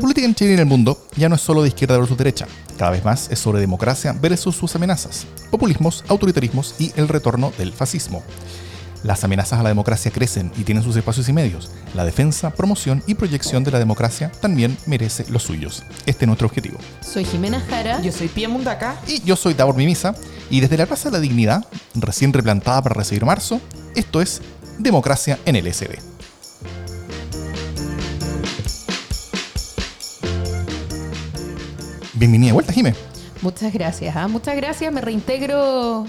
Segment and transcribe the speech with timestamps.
[0.00, 2.16] La política en Chile y en el mundo ya no es solo de izquierda versus
[2.16, 2.46] derecha,
[2.78, 7.74] cada vez más es sobre democracia versus sus amenazas, populismos, autoritarismos y el retorno del
[7.74, 8.22] fascismo.
[9.02, 11.70] Las amenazas a la democracia crecen y tienen sus espacios y medios.
[11.94, 15.82] La defensa, promoción y proyección de la democracia también merece los suyos.
[16.06, 16.78] Este es nuestro objetivo.
[17.02, 18.00] Soy Jimena Jara.
[18.00, 18.98] Yo soy Pia Mundaca.
[19.06, 20.14] Y yo soy Davor Mimisa.
[20.48, 23.60] Y desde la Plaza de la Dignidad, recién replantada para recibir marzo,
[23.94, 24.40] esto es
[24.78, 25.98] Democracia en el SD.
[32.20, 32.94] Bienvenida de vuelta, Jime.
[33.40, 34.14] Muchas gracias.
[34.14, 34.28] ¿ah?
[34.28, 34.92] Muchas gracias.
[34.92, 36.04] Me reintegro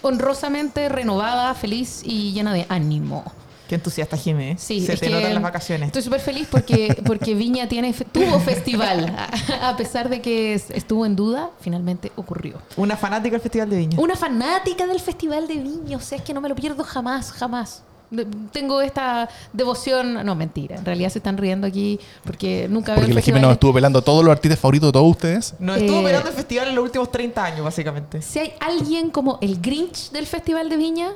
[0.00, 3.24] honrosamente renovada, feliz y llena de ánimo.
[3.68, 4.56] Qué entusiasta, Jimé.
[4.58, 5.88] Sí, Se es te que nota en las vacaciones.
[5.88, 9.14] Estoy súper feliz porque, porque Viña tiene, tuvo festival.
[9.62, 12.54] A, pesar de que es- estuvo en duda, finalmente ocurrió.
[12.78, 14.00] Una fanática del Festival de Viña.
[14.00, 17.32] Una fanática del Festival de Viña, o sea, es que no me lo pierdo jamás,
[17.32, 17.82] jamás.
[18.52, 23.14] Tengo esta devoción, no mentira, en realidad se están riendo aquí porque nunca Porque el
[23.14, 25.54] la Jime festival nos estuvo pelando todos los artistas favoritos de todos ustedes.
[25.60, 28.20] Nos estuvo Eh, operando el festival en los últimos 30 años, básicamente.
[28.20, 31.10] Si hay alguien como el Grinch del Festival de Viña,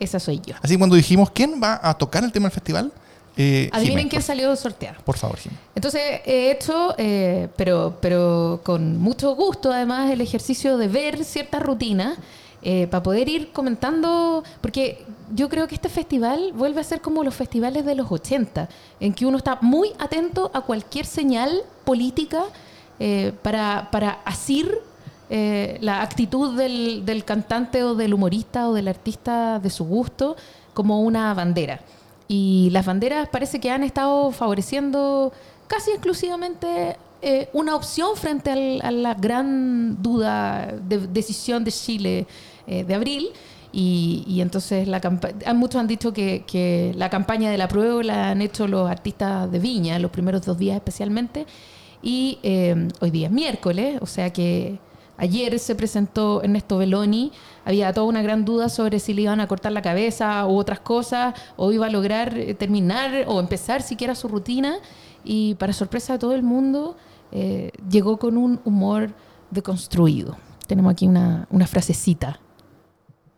[0.00, 0.54] esa soy yo.
[0.60, 2.92] Así que cuando dijimos quién va a tocar el tema del festival,
[3.36, 5.00] eh, Adivinen quién por, salió sorteado.
[5.04, 5.54] por favor, Jime.
[5.76, 11.62] Entonces he hecho, eh, pero, pero con mucho gusto además, el ejercicio de ver ciertas
[11.62, 12.18] rutinas
[12.62, 15.02] eh, para poder ir comentando, porque
[15.34, 18.68] yo creo que este festival vuelve a ser como los festivales de los 80,
[19.00, 22.44] en que uno está muy atento a cualquier señal política
[22.98, 24.78] eh, para, para asir
[25.30, 30.36] eh, la actitud del, cantante o del humorista o del artista de su gusto
[30.74, 31.80] como una bandera.
[32.28, 35.32] Y las banderas parece que han estado favoreciendo
[35.66, 36.98] casi exclusivamente
[37.52, 42.26] una opción frente a la gran duda de decisión de Chile
[42.66, 43.28] eh, de abril.
[43.72, 48.02] Y, entonces la campa- ah, muchos han dicho que, que la campaña de la prueba
[48.02, 51.46] la han hecho los artistas de Viña, los primeros dos días especialmente.
[52.02, 54.80] Y eh, hoy día es miércoles, o sea que
[55.18, 57.30] ayer se presentó Ernesto Belloni.
[57.64, 60.80] Había toda una gran duda sobre si le iban a cortar la cabeza u otras
[60.80, 64.78] cosas, o iba a lograr eh, terminar o empezar siquiera su rutina.
[65.22, 66.96] Y para sorpresa de todo el mundo,
[67.88, 69.12] llegó con un humor
[69.52, 70.36] deconstruido.
[70.66, 72.40] Tenemos aquí una, una frasecita.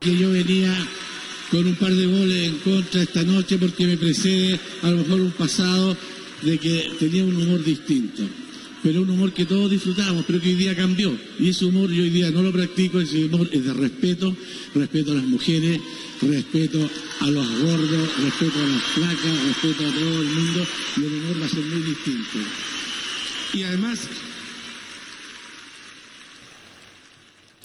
[0.02, 0.74] Que yo venía
[1.50, 5.20] con un par de goles en contra esta noche porque me precede a lo mejor
[5.20, 5.96] un pasado
[6.42, 8.22] de que tenía un humor distinto.
[8.82, 11.16] Pero un humor que todos disfrutamos, pero que hoy día cambió.
[11.38, 14.34] Y ese humor yo hoy día no lo practico, ese humor es de respeto,
[14.74, 15.80] respeto a las mujeres,
[16.20, 16.90] respeto
[17.20, 21.42] a los gordos, respeto a las placas, respeto a todo el mundo, y el humor
[21.42, 22.38] va a ser muy distinto.
[23.54, 24.00] Y además,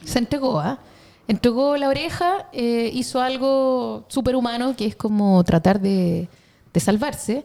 [0.06, 0.80] Se entregó, ¿ah?
[1.28, 6.30] Entregó la oreja, eh, hizo algo superhumano, que es como tratar de,
[6.80, 7.44] salvarse.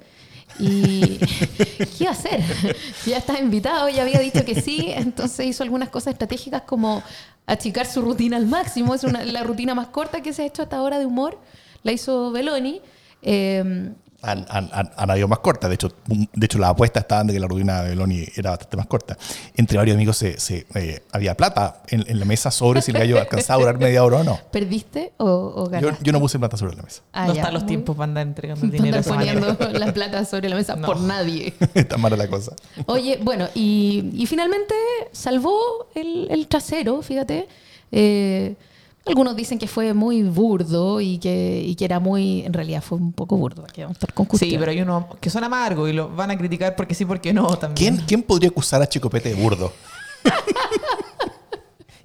[0.58, 1.18] Y
[1.98, 2.42] ¿qué hacer?
[3.06, 7.02] Ya estaba invitado, ya había dicho que sí, entonces hizo algunas cosas estratégicas como
[7.46, 8.94] achicar su rutina al máximo.
[8.94, 11.38] Es una- la rutina más corta que se ha hecho hasta ahora de humor.
[11.82, 12.80] La hizo Beloni.
[13.22, 13.92] Eh,
[14.22, 15.68] Han, han- han- habido más cortas.
[15.68, 18.76] De hecho, de hecho, las apuestas estaban de que la rutina de Beloni era bastante
[18.76, 19.18] más corta.
[19.56, 22.98] Entre varios amigos se, se, eh, había plata en, en la mesa sobre si el
[22.98, 24.38] gallo alcanzaba a durar media hora o no.
[24.52, 26.04] ¿Perdiste o, o Yo, ganaste?
[26.04, 27.02] yo no puse plata sobre la mesa.
[27.12, 28.98] Ah, no están los muy- tiempos para andar entregando dinero.
[28.98, 29.40] esa manera.
[29.56, 30.86] poniendo la plata sobre la mesa No.
[30.86, 31.54] por nadie.
[31.74, 32.54] Está mala la cosa.
[32.86, 34.74] Oye, bueno, y, y finalmente
[35.10, 37.48] salvó el, el trasero, fíjate.
[37.90, 38.54] Eh,
[39.06, 42.42] algunos dicen que fue muy burdo y que, y que era muy.
[42.42, 43.64] En realidad fue un poco burdo.
[43.72, 46.30] Que vamos a estar con Sí, pero hay unos que son amargos y los van
[46.30, 47.96] a criticar porque sí, porque no también.
[47.96, 49.72] ¿Quién, ¿Quién podría acusar a Chicopete de burdo?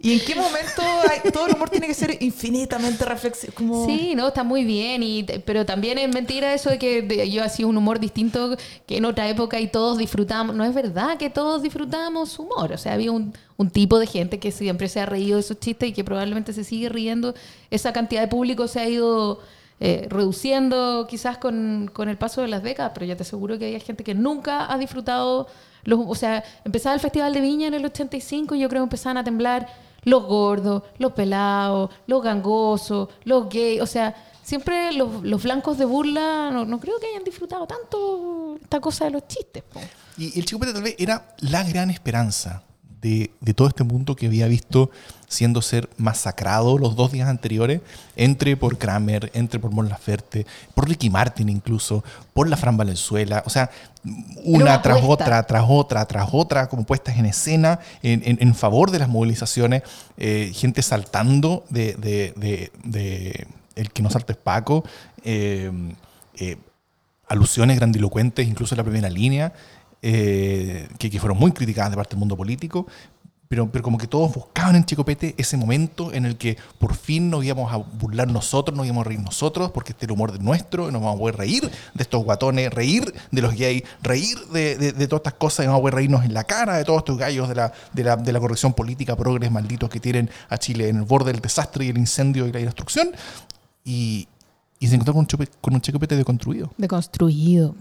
[0.07, 3.53] ¿Y en qué momento hay- todo el humor tiene que ser infinitamente reflexivo?
[3.56, 3.85] Como...
[3.85, 7.68] Sí, no, está muy bien, y, pero también es mentira eso de que yo hacía
[7.68, 8.56] un humor distinto
[8.88, 10.56] que en otra época y todos disfrutamos.
[10.56, 12.72] No es verdad que todos disfrutamos humor.
[12.72, 15.59] O sea, había un, un tipo de gente que siempre se ha reído de esos
[15.59, 17.34] chistes y que probablemente se sigue riendo.
[17.70, 19.41] Esa cantidad de público se ha ido
[19.79, 23.66] eh, reduciendo quizás con, con el paso de las décadas, pero ya te aseguro que
[23.66, 25.47] hay gente que nunca ha disfrutado.
[25.84, 28.85] Los, o sea, empezaba el Festival de Viña en el 85 y yo creo que
[28.85, 29.67] empezaban a temblar
[30.03, 35.85] los gordos, los pelados, los gangosos, los gays, o sea, siempre los, los blancos de
[35.85, 39.64] burla, no, creo que hayan disfrutado tanto esta cosa de los chistes.
[39.64, 39.79] po.
[40.17, 42.64] Y el Chicopete tal vez era la gran esperanza
[43.02, 44.90] de, de todo este mundo que había visto
[45.28, 47.82] siendo ser masacrado los dos días anteriores,
[48.16, 52.03] entre por Kramer, entre por Mon Laferte, por Ricky Martin incluso,
[52.34, 53.70] por la Fran Valenzuela, o sea,
[54.44, 58.55] una una tras otra, tras otra, tras otra, como puestas en escena en, en- en
[58.55, 59.84] favor de las movilizaciones,
[60.17, 64.84] eh, gente saltando de, de- de- de el que no salta es Paco,
[65.23, 65.72] eh,
[66.40, 66.58] eh,
[67.28, 69.53] alusiones grandilocuentes, incluso en la primera línea.
[70.02, 72.85] Eh, que, que fueron muy criticadas de parte del mundo político,
[73.49, 77.29] pero, pero como que todos buscaban en Chicopete ese momento en el que por fin
[77.29, 80.41] nos íbamos a burlar nosotros, nos íbamos a reír nosotros, porque este era el humor
[80.41, 84.38] nuestro, y nos vamos a poder reír de estos guatones, reír de los gays, reír
[84.52, 86.84] de, de- de todas estas cosas, y vamos a poder reírnos en la cara de
[86.84, 90.29] todos estos gallos de la, de la, de la corrección política, progres malditos que tienen
[90.50, 93.11] a Chile en el borde del desastre y el incendio y la destrucción.
[93.85, 94.28] Y,
[94.78, 96.73] y se encontró con un, con un Chicopete deconstruido.
[96.78, 97.76] Deconstruido.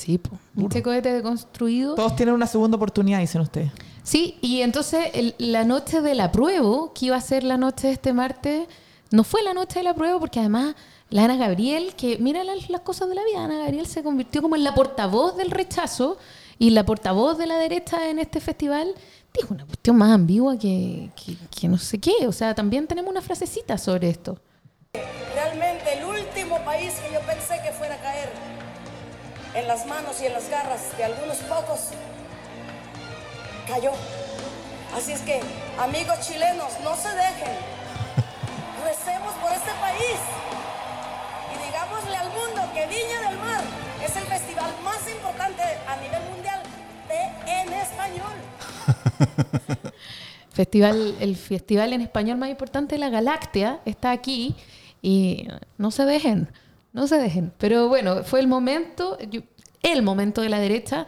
[0.00, 0.30] Sí, po.
[0.56, 1.94] un checoete deconstruido.
[1.94, 3.70] Todos tienen una segunda oportunidad, dicen ustedes.
[4.02, 7.92] Sí, y entonces el- la noche del apruebo, que iba a ser la noche de
[7.92, 8.66] este martes,
[9.10, 10.74] no fue la noche del apruebo porque además
[11.10, 14.40] la Ana Gabriel, que mira las, las cosas de la vida, Ana Gabriel se convirtió
[14.40, 16.16] como en la portavoz del rechazo
[16.58, 18.94] y la portavoz de la derecha en este festival
[19.34, 22.26] dijo una cuestión más ambigua que, que- que no sé qué.
[22.26, 24.38] O sea, también tenemos una frasecita sobre esto.
[25.34, 27.20] Realmente el último país que yo
[29.54, 31.80] en las manos y en las garras de algunos pocos
[33.66, 33.92] cayó.
[34.94, 35.40] Así es que,
[35.78, 37.56] amigos chilenos, no se dejen.
[38.84, 40.18] Recemos por este país
[41.52, 43.62] y digámosle al mundo que Viña del Mar
[44.04, 46.62] es el festival más importante a nivel mundial
[47.46, 48.32] en español.
[50.52, 54.56] Festival, el festival en español más importante de la Galáctea está aquí
[55.00, 55.48] y
[55.78, 56.50] no se dejen,
[56.92, 57.52] no se dejen.
[57.58, 59.18] Pero bueno, fue el momento,
[59.82, 61.06] el momento de la derecha,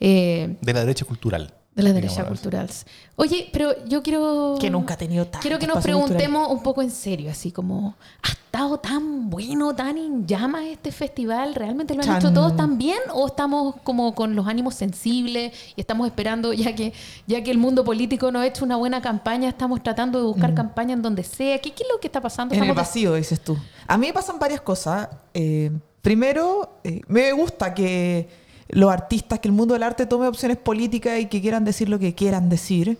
[0.00, 1.54] eh, De la derecha cultural.
[1.76, 2.40] De la derecha digamos.
[2.40, 2.70] cultural.
[3.16, 4.56] Oye, pero yo quiero...
[4.58, 6.00] Que nunca ha tenido tanto Quiero que nos cultural.
[6.06, 10.90] preguntemos un poco en serio, así como, ¿ha estado tan bueno, tan en llamas este
[10.90, 11.54] festival?
[11.54, 12.16] ¿Realmente lo han Chan.
[12.16, 12.98] hecho todos tan bien?
[13.12, 16.94] ¿O estamos como con los ánimos sensibles y estamos esperando, ya que,
[17.26, 20.54] ya que el mundo político no ha hecho una buena campaña, estamos tratando de buscar
[20.54, 21.58] campaña en donde sea?
[21.58, 22.54] ¿Qué, qué es lo que está pasando?
[22.54, 22.58] Mm.
[22.58, 23.56] En el vacío, dices tú.
[23.86, 25.08] A mí me pasan varias cosas.
[25.34, 25.70] Eh,
[26.00, 31.20] primero, eh, me gusta que los artistas, que el mundo del arte tome opciones políticas
[31.20, 32.98] y que quieran decir lo que quieran decir.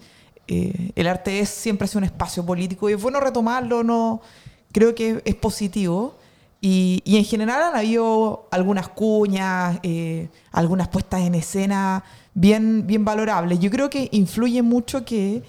[0.49, 4.21] Eh, el arte es siempre sido un espacio político y es bueno retomarlo, no
[4.73, 6.17] creo que es positivo.
[6.61, 12.03] Y, y en general han habido algunas cuñas, eh, algunas puestas en escena
[12.35, 13.59] bien, bien valorables.
[13.61, 15.43] Yo creo que influye mucho que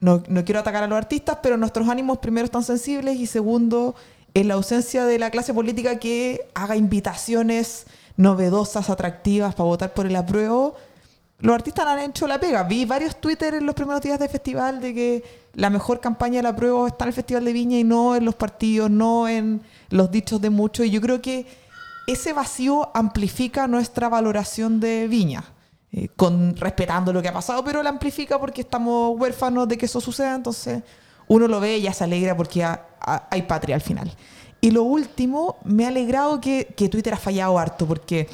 [0.00, 3.94] no, no quiero atacar a los artistas, pero nuestros ánimos primero están sensibles y segundo,
[4.34, 7.86] en la ausencia de la clase política que haga invitaciones
[8.16, 10.74] novedosas, atractivas para votar por el apruebo,
[11.40, 12.62] los artistas han hecho la pega.
[12.62, 15.24] Vi varios Twitter en los primeros días del festival de que
[15.54, 18.36] la mejor campaña del apruebo está en el Festival de Viña y no en los
[18.36, 19.60] partidos, no en
[19.90, 20.86] los dichos de muchos.
[20.86, 21.46] Y yo creo que
[22.06, 25.44] ese vacío amplifica nuestra valoración de Viña.
[25.94, 29.84] eh, con, respetando lo que ha pasado, pero la amplifica porque estamos huérfanos de que
[29.84, 30.82] eso suceda, entonces
[31.28, 34.10] uno lo ve y ya se alegra porque ha- ha- hay patria al final.
[34.62, 38.28] Y lo último, me ha alegrado que, que Twitter ha fallado harto, porque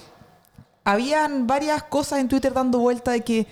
[0.84, 3.46] habían varias cosas en Twitter dando vuelta de que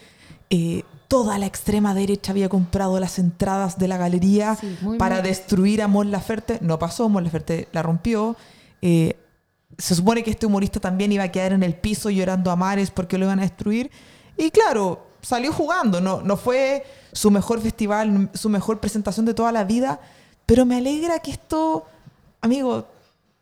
[0.50, 5.24] eh, toda la extrema derecha había comprado las entradas de la galería Sí, para mal.
[5.24, 6.58] destruir a Mon Laferte.
[6.60, 8.36] No pasó, Mon Laferte la rompió.
[8.82, 9.16] Eh,
[9.78, 12.90] se supone que este humorista también iba a quedar en el piso llorando a mares
[12.90, 13.90] porque lo iban a destruir.
[14.36, 16.00] Y claro, salió jugando.
[16.00, 20.00] No, no fue su mejor festival, su mejor presentación de toda la vida.
[20.46, 21.84] Pero me alegra que esto,
[22.46, 22.86] amigo,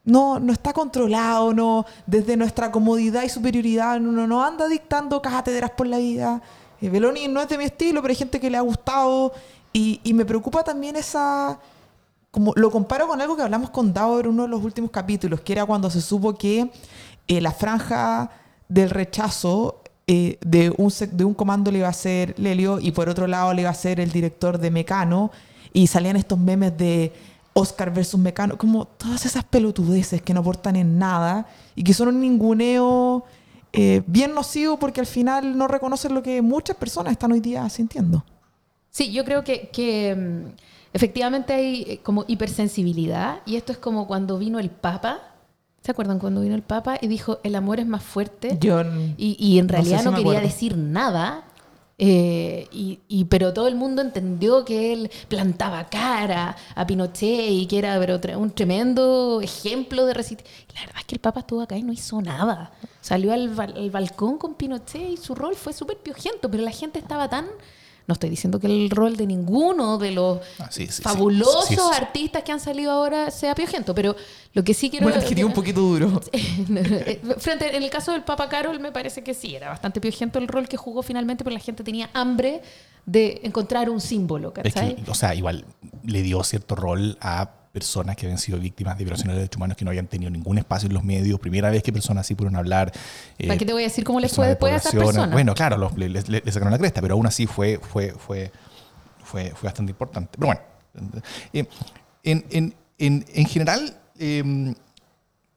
[0.05, 5.71] no, no está controlado, no, desde nuestra comodidad y superioridad, uno no anda dictando cátedras
[5.71, 6.43] por la vida.
[6.81, 9.33] Eh, Beloni no es de mi estilo, pero hay gente que le ha gustado.
[9.73, 11.59] Y, y me preocupa también esa.
[12.31, 15.41] Como lo comparo con algo que hablamos con Dauer en uno de los últimos capítulos,
[15.41, 16.71] que era cuando se supo que
[17.29, 18.31] eh, la franja
[18.69, 23.09] del rechazo eh, de, un, de un comando le iba a ser Lelio y por
[23.09, 25.31] otro lado le iba a ser el director de Mecano
[25.73, 27.13] y salían estos memes de
[27.55, 32.09] Oscar versus Mecano, como todas esas pelotudeces que no aportan en nada y que son
[32.09, 33.25] un ninguneo
[33.73, 37.69] eh, bien nocivo porque al final no reconocen lo que muchas personas están hoy día
[37.71, 38.25] sintiendo.
[38.91, 40.53] Sí, yo creo que, que, mm,
[40.93, 45.21] efectivamente hay eh, como hipersensibilidad y esto es como cuando vino el Papa.
[45.83, 48.57] ¿Se acuerdan cuando vino el Papa y dijo el amor es más fuerte?
[48.61, 48.83] Yo
[49.19, 50.41] Y, y en no sé realidad si no, quería acuerdo.
[50.49, 51.45] decir nada.
[51.97, 57.79] Eh, y, pero todo el mundo entendió que él plantaba cara a Pinochet y que
[57.79, 60.55] era pero, un tremendo ejemplo de resistencia.
[60.75, 62.73] La verdad es que el Papa estuvo acá y no hizo nada.
[63.01, 66.99] Salió al, al balcón con Pinochet y su rol fue súper piojento, pero la gente
[66.99, 67.47] estaba tan...
[68.07, 71.03] No estoy diciendo que el rol de ninguno de los Ah, sí, sí, sí.
[71.03, 74.15] fabulosos Sí, artistas que han salido ahora sea piojento, pero
[74.53, 75.07] lo que sí quiero...
[75.07, 76.21] Bueno, adquirió un poquito duro.
[77.39, 80.49] Frente, en el caso del Papa Carol, me parece que sí, era bastante piojento el
[80.49, 82.63] rol que jugó finalmente, pero la gente tenía hambre
[83.07, 84.63] de encontrar un símbolo, que,
[85.07, 85.65] o sea, igual
[86.05, 89.77] le dio cierto rol a personas que habían sido víctimas de violaciones de derechos humanos
[89.77, 92.57] que no habían tenido ningún espacio en los medios, primera vez que personas así pudieron
[92.57, 92.93] hablar.
[92.93, 95.15] ¿Para eh, qué te voy a decir cómo les fue de después a esas poblaciones.
[95.17, 95.33] personas?
[95.33, 98.51] Bueno, claro, los- le, le- le sacaron la cresta, pero aún así fue, fue, fue,
[99.25, 100.39] fue, fue bastante importante.
[100.39, 100.61] Pero bueno,
[101.53, 101.67] eh,
[102.23, 104.75] en, en, en, en general, eh,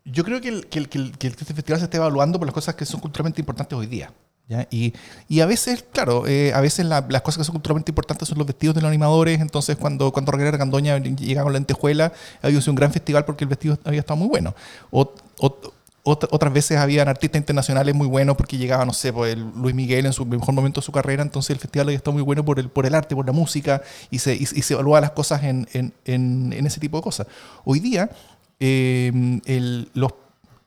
[0.05, 2.47] yo creo que, el- que, el- que el- que este festival se está evaluando por
[2.47, 4.11] las cosas que son culturalmente importantes hoy día.
[4.47, 4.67] ¿Ya?
[4.71, 4.93] Y,
[5.27, 8.37] y a veces, claro, eh, a veces la- las cosas que son culturalmente importantes son
[8.37, 9.39] los vestidos de los animadores.
[9.41, 13.49] Entonces, cuando, cuando Raquel Argandoña llega con lentejuela, había sido un gran festival porque el
[13.49, 14.55] vestido había estado muy bueno.
[14.91, 15.73] O- ot-
[16.31, 20.05] otras veces habían artistas internacionales muy buenos porque llegaba, no sé, pues, el Luis Miguel
[20.05, 21.21] en su mejor momento de su carrera.
[21.21, 23.81] Entonces, el festival había estado muy bueno por el, por el arte, por la música
[24.09, 27.03] y se, y, y se evalúa las cosas en, en, en, en ese tipo de
[27.03, 27.27] cosas.
[27.65, 28.09] Hoy día,
[28.61, 30.13] eh, el- los,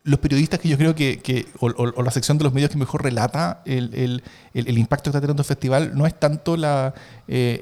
[0.03, 3.63] los periodistas que yo creo que, o, la sección de los medios que mejor relata
[3.67, 4.23] el,
[4.55, 6.95] impacto que está teniendo el festival no es tanto la,
[7.29, 7.61] eh,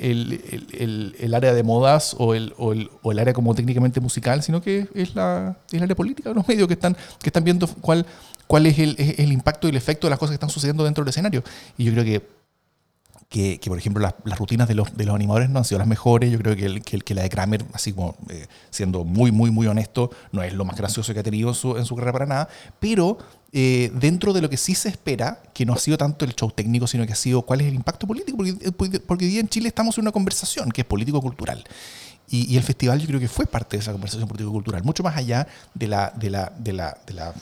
[1.18, 5.16] el, área de modas o el, o, el, área como técnicamente musical, sino que es
[5.16, 8.06] la, el área política de los medios que están, que están viendo cuál,
[8.46, 11.10] cuál es el impacto y el efecto de las cosas que están sucediendo dentro del
[11.10, 11.42] escenario.
[11.76, 12.37] Y yo creo que
[13.28, 15.78] que, que, por ejemplo, las, las rutinas de los, de los animadores no han sido
[15.78, 16.30] las mejores.
[16.32, 19.50] Yo creo que, el- que, que la de Kramer, así como eh, siendo muy, muy,
[19.50, 22.12] muy honesto, no es lo más gracioso que ha tenido en su, en su carrera
[22.12, 22.48] para nada.
[22.80, 23.18] Pero
[23.52, 26.50] eh, dentro de lo que sí se espera, que no ha sido tanto el show
[26.50, 29.40] técnico, sino que ha sido cuál es el impacto político, porque, porque- porque hoy día
[29.40, 31.64] en Chile estamos en una conversación que es político-cultural.
[32.30, 35.16] Y, y el festival yo creo que fue parte de esa conversación político-cultural, mucho más
[35.16, 37.32] allá de, la, de, la, de, la, de, la,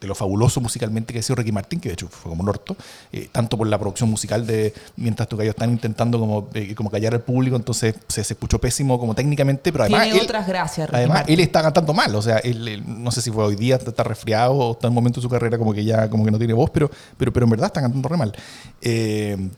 [0.00, 2.48] de lo fabuloso musicalmente que ha sido Ricky Martin, que de hecho fue como un
[2.50, 2.76] orto,
[3.12, 7.14] eh, tanto por la producción musical de mientras tú están intentando como, eh, como callar
[7.14, 10.02] al público, entonces se, se escuchó pésimo como técnicamente, pero además...
[10.02, 11.32] Tiene él- otras gracias, Ricky Además, Martin.
[11.34, 14.02] él está cantando mal, o sea, él, él- no sé si fue hoy día, está
[14.02, 16.36] resfriado o está en un momento de su carrera como que ya como que no
[16.38, 18.34] tiene voz, pero, pero, pero en verdad está cantando re mal.
[18.82, 19.48] Eh,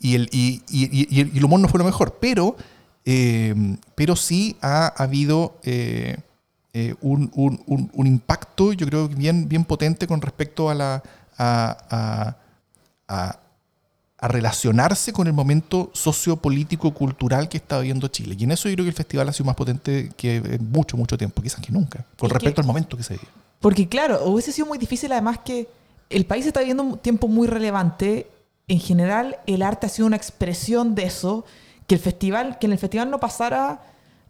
[0.00, 2.56] y, el, y, y- y- y el humor no fue lo mejor, pero,
[3.10, 3.54] eh,
[3.94, 6.18] pero sí ha habido eh,
[6.74, 11.02] eh, un, un- un- un impacto, yo creo bien, bien potente con respecto a la...
[11.38, 12.36] a- a-
[13.08, 13.38] a-
[14.20, 18.34] a relacionarse con el momento sociopolítico cultural que está viviendo Chile.
[18.36, 20.96] Y en eso yo creo que el festival ha sido más potente que en mucho,
[20.96, 23.28] mucho tiempo, quizás que nunca, con Es respecto que- al momento que se vive.
[23.60, 25.68] Porque claro, hubiese sido muy difícil además que
[26.10, 28.26] el país está viviendo un tiempo muy relevante.
[28.66, 31.44] En general, el arte ha sido una expresión de eso.
[31.88, 33.82] Que el festival, que en el festival no pasara,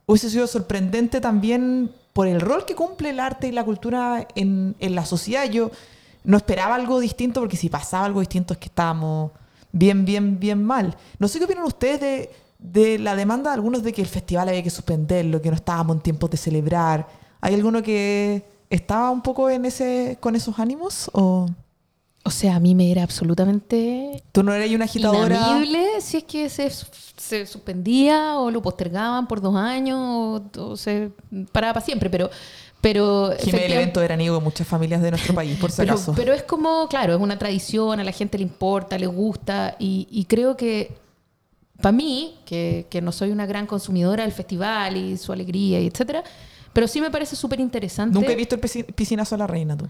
[0.07, 4.75] hubiese sido sorprendente también por el rol que cumple el arte y la cultura en,
[4.79, 5.45] en la sociedad.
[5.45, 5.71] Yo
[6.25, 9.33] no esperaba algo distinto porque si pasaba algo distinto es que estábamos
[9.71, 10.97] bien, bien, bien mal.
[11.19, 14.49] No sé qué opinan ustedes de, de la demanda de algunos de que el festival
[14.49, 17.07] había que suspenderlo, que no estábamos en tiempos de celebrar.
[17.41, 21.11] ¿Hay alguno que estaba un poco en ese, con esos ánimos?
[21.13, 21.47] ¿O
[22.29, 25.35] O sea, a mí me era absolutamente tú no eres una agitadora?
[25.35, 26.69] inamible si es que se,
[27.17, 31.11] se suspendía o lo postergaban por dos años o, o se
[31.53, 32.29] paraba para siempre, pero...
[32.83, 35.95] pero Jimé, el efectivamente- evento veraniego de muchas familias de nuestro país, por si pero,
[35.95, 36.13] acaso.
[36.15, 40.07] pero es como, claro, es una tradición, a la gente le importa, le gusta y,
[40.11, 40.97] y creo que
[41.81, 45.87] para mí, que, que no soy una gran consumidora del festival y su alegría y
[45.87, 46.23] etcétera,
[46.73, 48.13] pero sí me parece súper interesante.
[48.15, 49.89] Nunca he visto el pisci- piscinazo a la reina, tú.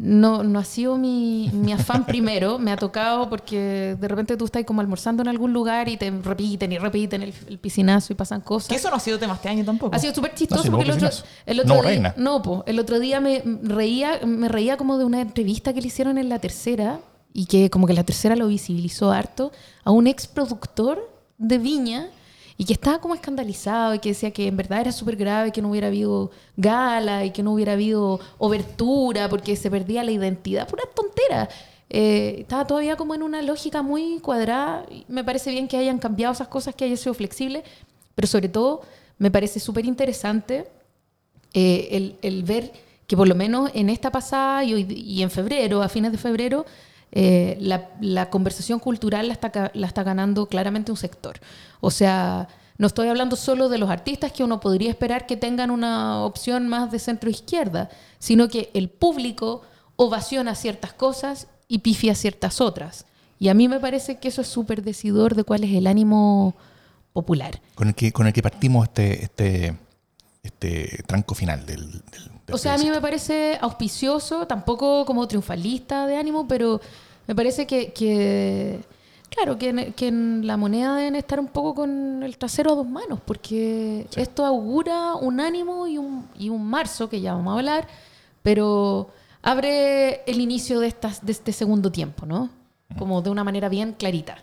[0.00, 4.44] No, no ha sido mi, mi afán primero, me ha tocado porque de repente tú
[4.44, 8.16] estás como almorzando en algún lugar y te repiten y repiten el, el piscinazo y
[8.16, 8.68] pasan cosas.
[8.68, 9.96] Que eso no ha sido tema este año tampoco.
[9.96, 11.28] Ha sido súper chistoso No, porque el otro, piscinazo.
[11.46, 12.14] el otro No, día, reina.
[12.16, 15.88] no, po, el otro día me reía, me reía como de una entrevista que le
[15.88, 17.00] hicieron en la tercera
[17.32, 19.50] y que como que la tercera lo visibilizó harto
[19.82, 22.08] a un ex productor de Viña
[22.60, 25.62] y que estaba como escandalizado y que decía que en verdad era súper grave que
[25.62, 30.66] no hubiera habido gala y que no hubiera habido obertura porque se perdía la identidad,
[30.66, 31.48] pura tontera.
[31.88, 34.84] Eh, estaba todavía como en una lógica muy cuadrada.
[35.06, 37.62] Me parece bien que hayan cambiado esas cosas, que haya sido flexible,
[38.16, 38.82] pero sobre todo
[39.18, 40.66] me parece súper interesante
[41.54, 42.72] eh, el, el ver
[43.06, 46.66] que por lo menos en esta pasada y, y en febrero, a fines de febrero,
[47.12, 49.34] eh, la, conversación cultural la
[49.86, 51.40] está, ganando claramente un sector.
[51.80, 55.70] O sea, no estoy hablando solo de los artistas que uno podría esperar que tengan
[55.70, 57.88] una opción más de centro izquierda,
[58.18, 59.62] sino que el público
[59.96, 63.06] ovaciona ciertas cosas y pifia ciertas otras.
[63.38, 66.56] Y a mí me parece que eso es súper decidor de cuál es el ánimo
[67.12, 67.60] popular.
[67.74, 69.76] Con el que, con el que partimos este, este,
[70.42, 72.02] este tranco final del
[72.50, 76.80] O sea, a mí me parece auspicioso, tampoco como triunfalista de ánimo, pero
[77.26, 78.80] me parece que, que,
[79.28, 82.74] claro, que en, que en la moneda deben estar un poco con el trasero a
[82.76, 87.52] dos manos, porque esto augura un ánimo y un, y un marzo, que ya vamos
[87.52, 87.88] a hablar,
[88.42, 89.10] pero
[89.42, 92.50] abre el inicio de, estas, de este segundo tiempo, ¿no?
[92.98, 94.38] Como de una manera bien clarita.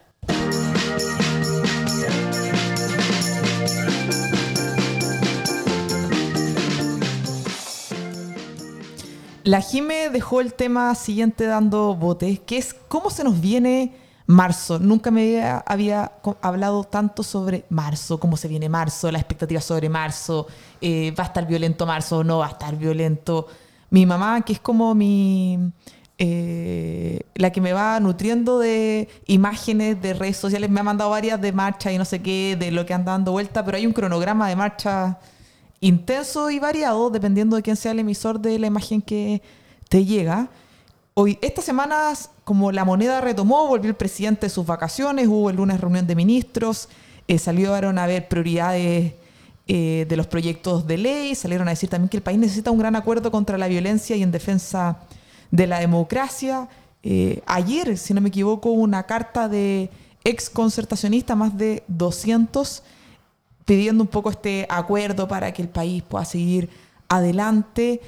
[9.46, 13.94] La Jime dejó el tema siguiente dando botes, que es cómo se nos viene
[14.26, 14.80] marzo.
[14.80, 20.48] Nunca me había, hablado tanto sobre marzo, cómo se viene marzo, la expectativa sobre marzo,
[20.82, 23.46] eh, va a estar violento marzo o no va a estar violento.
[23.92, 25.60] Mi mamá, que es como mi...
[26.18, 31.40] eh, la que me va nutriendo de imágenes de redes sociales, me ha mandado varias
[31.40, 33.94] de marcha y no sé qué, de lo que anda dando vuelta, pero hay un
[33.94, 35.20] cronograma de marcha
[35.80, 39.42] intenso y variado, dependiendo de quién sea el emisor de la imagen que
[39.90, 40.50] te llega.
[41.14, 45.56] Hoy, estas semanas, como la moneda retomó, volvió el presidente de sus vacaciones, hubo el
[45.56, 46.90] lunes reunión de ministros,
[47.28, 49.14] eh, salieron a ver prioridades
[49.68, 52.78] eh, de los proyectos de ley, salieron a decir también que el país necesita un
[52.78, 55.00] gran acuerdo contra la violencia y en defensa
[55.52, 56.68] de la democracia.
[57.02, 59.90] Eh, ayer, si no me equivoco, una carta de
[60.24, 62.84] ex concertacionistas, más de 200,
[63.66, 66.70] pidiendo un poco este acuerdo para que el país pueda seguir
[67.10, 68.02] adelante.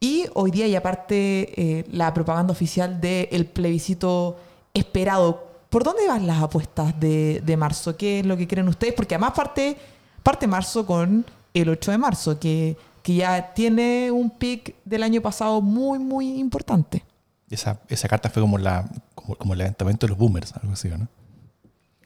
[0.00, 4.36] Y hoy día, y aparte, eh, la propaganda oficial del plebiscito
[4.74, 5.52] esperado.
[5.70, 7.96] ¿Por dónde van las apuestas de, de marzo?
[7.96, 8.94] ¿Qué es lo que creen ustedes?
[8.94, 9.76] Porque además parte,
[10.22, 15.20] parte marzo con el 8 de marzo, que, que ya tiene un pic del año
[15.20, 17.04] pasado muy, muy importante.
[17.50, 20.88] Esa, esa carta fue como, la, como, como el levantamiento de los boomers, algo así,
[20.88, 21.08] ¿no?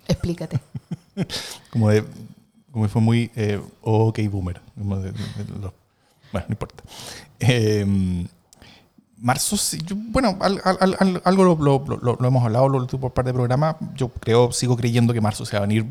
[0.09, 0.59] Explícate.
[1.71, 2.05] Como de.
[2.83, 3.31] Que fue muy.
[3.37, 4.61] eh, ok, boomer.
[4.77, 5.13] Bueno,
[6.33, 6.85] no importa.
[7.41, 8.27] Eh,
[9.19, 12.87] marzo, yo- bueno, al- al- al- al- algo lo, lo- lo- lo hemos hablado lo,
[12.87, 13.77] por parte del programa.
[13.95, 15.87] Yo creo, sigo creyendo que marzo se va a venir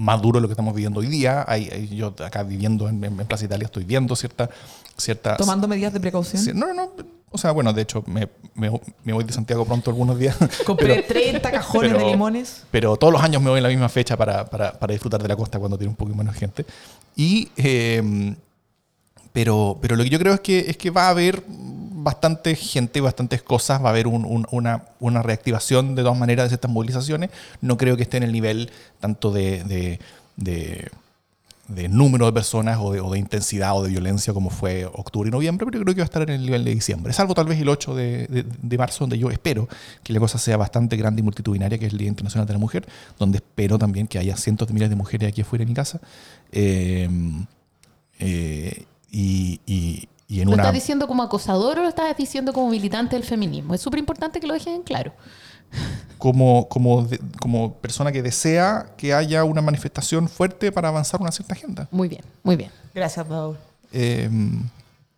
[0.00, 1.44] más duro de lo que estamos viviendo hoy día.
[1.46, 4.48] Hay- hay- yo acá viviendo en, en Plaza Italia estoy viendo cierta.
[4.96, 6.58] cierta Tomando medidas de precaución.
[6.58, 6.92] No, no, no.
[7.32, 10.36] O sea, bueno, de hecho, me, me- me voy de Santiago pronto algunos días.
[10.66, 12.64] Compré pero- 30 cajones pero- de limones.
[12.70, 15.28] pero todos los años me voy en la misma fecha para, para- para disfrutar de
[15.28, 16.64] la costa cuando tiene un poco menos gente.
[17.14, 18.34] Y, eh,
[19.32, 21.42] pero, pero lo que yo creo es que, es que va a haber
[22.02, 26.54] bastante gente, bastantes cosas, va a haber un- un- una, reactivación de todas maneras de
[26.56, 27.30] estas movilizaciones.
[27.60, 29.98] No creo que esté en el nivel tanto de,
[31.88, 35.82] número de personas o de, intensidad o de violencia como fue octubre y noviembre, pero
[35.82, 37.12] creo que va a estar en el nivel de diciembre.
[37.12, 39.68] Salvo tal vez el 8 de, marzo, donde yo espero
[40.02, 42.58] que la cosa sea bastante grande y multitudinaria, que es el Día Internacional de la
[42.58, 42.86] Mujer,
[43.18, 46.00] donde espero también que haya cientos de miles de mujeres aquí afuera de mi casa.
[46.50, 47.08] Eh,
[48.18, 50.62] eh, y, y- y en ¿Lo una...
[50.62, 53.74] estás diciendo como acosador o lo estás diciendo como militante del feminismo?
[53.74, 55.12] Es súper importante que lo dejen en claro.
[56.18, 61.32] como, como, de- como persona que desea que haya una manifestación fuerte para avanzar una
[61.32, 61.88] cierta agenda.
[61.90, 62.70] Muy bien, muy bien.
[62.94, 63.56] Gracias, Paul.
[63.92, 64.30] Eh,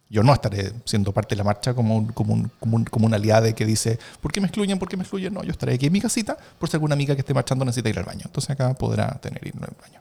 [0.09, 3.07] yo no estaré siendo parte de la marcha como, un- como, un- como, un- como
[3.07, 4.79] una aliada que dice, ¿por qué me excluyen?
[4.79, 5.33] ¿Por qué me excluyen?
[5.35, 7.88] No, yo estaré aquí en mi casita por si alguna amiga que esté marchando necesita
[7.88, 8.22] ir al baño.
[8.27, 10.01] Entonces acá podrá tener ir al baño.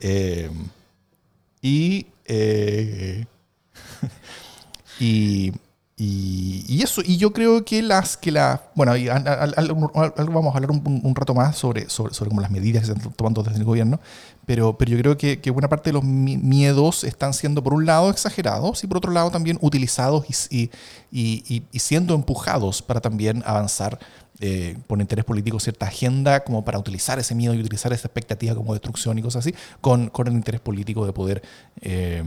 [0.00, 0.50] Eh,
[1.62, 3.24] y, eh,
[5.00, 5.52] y,
[5.96, 10.32] y, y eso, y yo creo que las, que la, bueno, y al- al- algo
[10.32, 12.92] vamos a hablar un, un- rato más sobre, sobre, sobre como las medidas que se
[12.94, 14.00] están tomando desde el gobierno,
[14.46, 17.74] pero, pero yo creo que, que buena parte de los mi- miedos están siendo, por
[17.74, 20.70] un lado, exagerados y por otro lado también utilizados y,
[21.10, 23.98] y, y- y siendo empujados para también avanzar
[24.42, 28.54] eh, por interés político cierta agenda como para utilizar ese miedo y utilizar esa expectativa
[28.54, 31.42] como destrucción y cosas así, con, con el interés político de poder,
[31.82, 32.22] eh,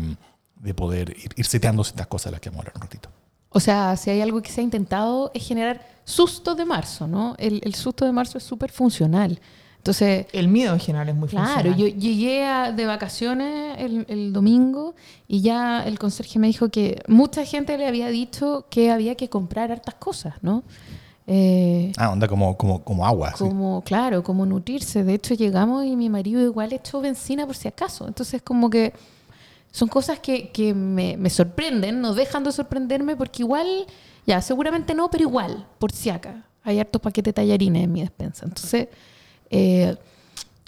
[0.63, 3.09] de poder ir, ir seteando ciertas cosas de las que vamos a hablar un ratito.
[3.49, 7.35] O sea, si hay algo que se ha intentado es generar susto de marzo, ¿no?
[7.37, 9.39] El, el susto de marzo es súper funcional.
[9.77, 11.77] Entonces, El miedo en general es muy Claro, funcional.
[11.77, 14.95] yo llegué a- de vacaciones el, el domingo
[15.27, 19.27] y ya el conserje me dijo que mucha gente le había dicho que había que
[19.29, 20.63] comprar hartas cosas, ¿no?
[21.27, 23.31] Eh, Ah, onda como, como, como agua.
[23.31, 23.43] sí.
[23.43, 25.03] como, claro, como nutrirse.
[25.03, 28.07] De hecho, llegamos y mi marido igual echó benzina por si acaso.
[28.07, 28.93] Entonces, como que
[29.73, 33.67] son cosas que, que me, me sorprenden, no dejan de sorprenderme porque igual,
[34.27, 36.37] ya, seguramente no, pero igual, por si acaso.
[36.63, 38.45] Hay hartos paquetes de tallarines en mi despensa.
[38.45, 38.87] Entonces,
[39.49, 39.95] eh,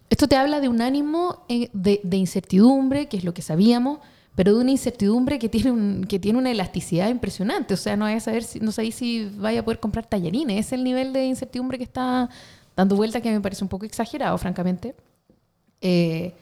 [0.09, 3.99] esto te habla de un ánimo eh, de, de incertidumbre, que es lo que sabíamos,
[4.35, 7.75] pero de una incertidumbre que tiene, un- que tiene una elasticidad impresionante.
[7.75, 10.65] O sea, no, vaya a saber si, no sabéis si vaya a poder comprar tallarines.
[10.65, 12.27] Es el nivel de incertidumbre que está
[12.75, 14.95] dando vuelta que me parece un poco exagerado, francamente.
[15.79, 16.33] Eh,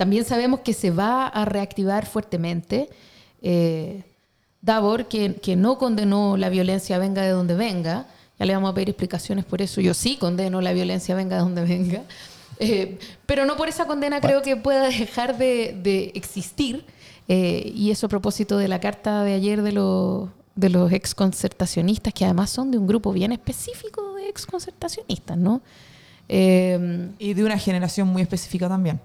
[0.00, 2.88] también sabemos que se va a reactivar fuertemente.
[3.42, 4.02] Eh,
[4.62, 8.06] Davor, que, que no condenó la violencia venga de donde venga,
[8.38, 9.82] ya le vamos a pedir explicaciones por eso.
[9.82, 12.04] Yo sí condeno la violencia venga de donde venga,
[12.62, 16.86] Eh, pero no por esa condena creo que pueda dejar de, de existir.
[17.28, 22.14] Eh, y eso a propósito de la carta de ayer de los, de los exconcertacionistas,
[22.14, 25.60] que además son de un grupo bien específico de exconcertacionistas, ¿no?
[26.26, 28.98] Eh, Y de una generación muy específica también.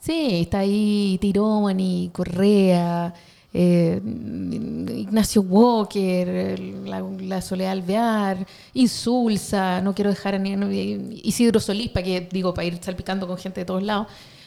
[0.00, 3.14] Sí, está ahí Tirón y Correa,
[3.54, 11.90] eh, Ignacio Walker, la, la, Soledad Alvear, Insulsa, no quiero dejar a ni, Isidro Solís,
[11.90, 14.06] para que digo, para ir salpicando con gente de todos lados,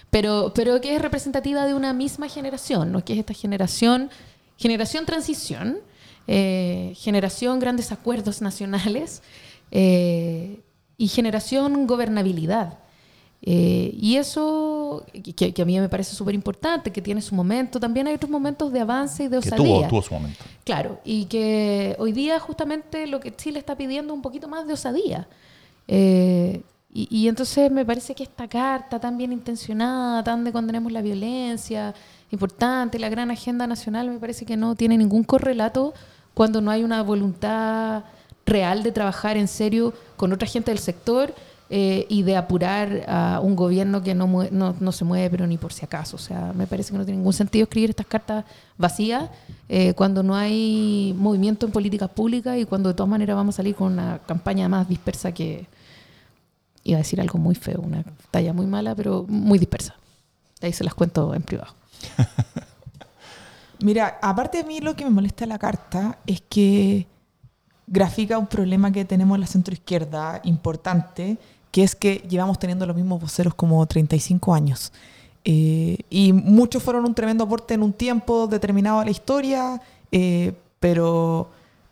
[0.10, 3.04] pero, pero que es representativa de una misma generación, ¿no?
[3.04, 4.10] que es esta generación,
[4.58, 5.78] generación transición,
[6.28, 9.22] eh, generación grandes acuerdos nacionales
[9.72, 10.62] eh,
[10.98, 12.80] y generación gobernabilidad.
[13.48, 15.06] Eh, y eso,
[15.36, 17.80] que, a mí me parece súper importante, que tiene su momento.
[17.80, 19.58] También hay otros momentos de avance y de osadía.
[19.58, 20.44] Que tuvo, tuvo su momento.
[20.64, 24.66] Claro, y que hoy día justamente lo que Chile está pidiendo es un poquito más
[24.66, 25.28] de osadía.
[25.88, 30.92] Eh, y, y, entonces me parece que esta carta tan bien intencionada, tan de condenemos
[30.92, 31.94] la violencia,
[32.32, 35.94] importante, la gran agenda nacional, me parece que no tiene ningún correlato
[36.34, 38.06] cuando no hay una voluntad
[38.46, 41.34] real de trabajar en serio con otra gente del sector
[41.70, 45.58] eh, y de apurar a un gobierno que no, no, no, se mueve, pero ni
[45.58, 46.16] por si acaso.
[46.16, 48.46] O sea, me parece que no tiene ningún sentido escribir estas cartas
[48.78, 49.32] vacías
[49.68, 53.58] eh, cuando no hay movimiento en políticas públicas y cuando de todas maneras vamos a
[53.58, 55.68] salir con una campaña más dispersa que.
[56.84, 59.96] Iba a decir algo muy feo, una talla muy mala, pero muy dispersa.
[60.62, 61.74] ahí se las cuento en privado.
[63.80, 67.08] Mira, aparte de mí, lo que me molesta la carta es que
[67.88, 71.38] grafica un problema que tenemos en la centroizquierda importante
[71.76, 74.94] que es que llevamos teniendo los mismos voceros como 35 años.
[75.44, 80.54] Eh, y muchos fueron un tremendo aporte en un tiempo determinado a la historia, eh,
[80.80, 81.50] pero,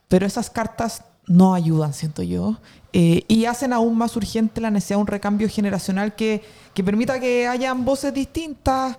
[0.08, 2.56] pero esas cartas no ayudan, siento yo,
[2.94, 6.42] eh, y hacen aún más urgente la necesidad de un recambio generacional que,
[6.74, 8.98] que permita que hayan voces distintas,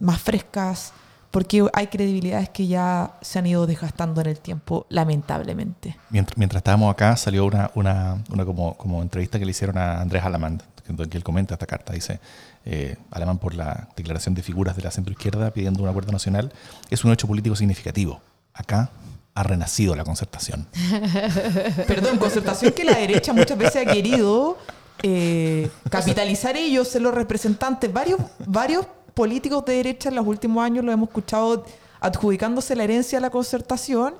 [0.00, 0.94] más frescas,
[1.32, 5.96] porque hay credibilidades que ya se han ido desgastando en el tiempo, lamentablemente.
[6.10, 10.00] Mientras, mientras estábamos acá, salió una, una, una como, como, entrevista que le hicieron a
[10.02, 11.94] Andrés Alamán, que él comenta esta carta.
[11.94, 12.20] Dice,
[12.66, 16.52] eh, Alamán por la declaración de figuras de la centroizquierda pidiendo un acuerdo nacional,
[16.90, 18.20] es un hecho político significativo.
[18.52, 18.90] Acá
[19.34, 20.68] ha renacido la concertación.
[21.88, 24.58] Perdón, concertación que la derecha muchas veces ha querido
[25.02, 30.84] eh, capitalizar ellos, ser los representantes, varios, varios políticos de derecha en los últimos años
[30.84, 31.64] lo hemos escuchado
[32.00, 34.14] adjudicándose la herencia a la concertación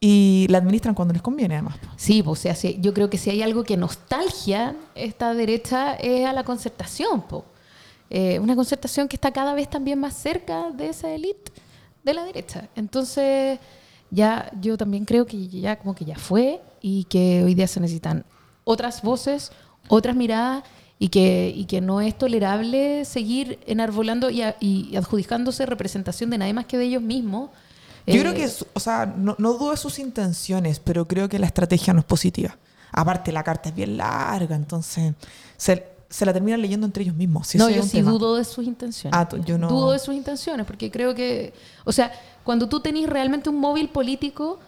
[0.00, 1.76] y la administran cuando les conviene, además.
[1.96, 6.32] Sí, o sea, yo creo que si hay algo que nostalgia esta derecha es a
[6.32, 7.22] la concertación,
[8.08, 11.52] eh, una concertación que está cada vez también más cerca de esa élite
[12.02, 12.68] de la derecha.
[12.74, 13.58] Entonces,
[14.10, 17.78] ya yo también creo que ya como que ya fue y que hoy día se
[17.78, 18.24] necesitan
[18.64, 19.52] otras voces,
[19.88, 20.64] otras miradas
[21.02, 26.52] y que, y que no es tolerable seguir enarbolando y, y, adjudicándose representación de nadie
[26.52, 27.48] más que de ellos mismos.
[28.06, 31.38] Yo creo que, eh, o sea, no, no dudo de sus intenciones, pero creo que
[31.38, 32.58] la estrategia no es positiva.
[32.92, 35.14] Aparte, la carta es bien larga, entonces
[35.56, 37.54] se, se la terminan leyendo entre ellos mismos.
[37.54, 39.18] no, yo sí dudo de sus intenciones.
[39.18, 39.68] Ah, yo no.
[39.68, 42.12] Dudo de sus intenciones, porque creo que, o sea,
[42.44, 44.58] cuando tú tenés realmente un móvil político,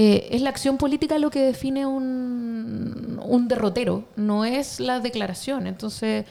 [0.00, 5.66] eh, es la acción política lo que define un, derrotero, no es la declaración.
[5.66, 6.24] Entonces,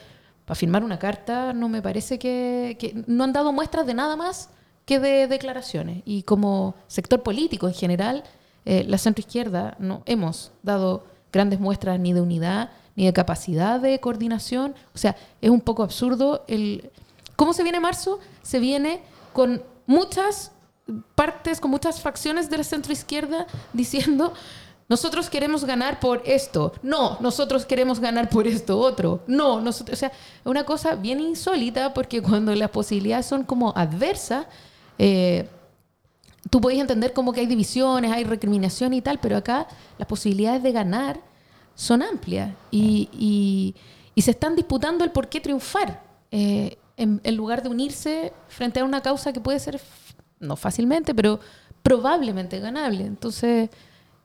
[0.46, 4.48] para firmar una carta no me parece que, no han dado muestras de nada más
[4.86, 6.00] que de declaraciones.
[6.06, 8.24] Y como sector político en general,
[8.64, 14.00] eh, la centroizquierda no hemos dado grandes muestras ni de unidad ni de capacidad de
[14.00, 14.74] coordinación.
[14.94, 16.90] O sea, es un poco absurdo el...
[17.36, 18.18] ¿Cómo se viene marzo?
[18.40, 19.02] Se viene
[19.34, 20.52] con muchas
[21.14, 24.32] partes, con muchas facciones de la centro izquierda diciendo,
[24.88, 30.00] nosotros queremos ganar por esto, no, nosotros queremos ganar por esto otro, no, nosotros, o
[30.00, 30.12] sea,
[30.44, 34.46] una cosa bien insólita porque cuando las posibilidades son como adversas,
[34.98, 35.46] eh,
[36.48, 40.62] tú podés entender como que hay divisiones, hay recriminación y tal, pero acá las posibilidades
[40.62, 41.20] de ganar
[41.74, 43.74] son amplias y,
[44.16, 46.02] se están disputando el por qué triunfar.
[46.32, 49.80] Eh, en, en, lugar de unirse frente a una causa que puede ser
[50.40, 51.40] no fácilmente, pero
[51.82, 53.04] probablemente ganable.
[53.04, 53.70] Entonces,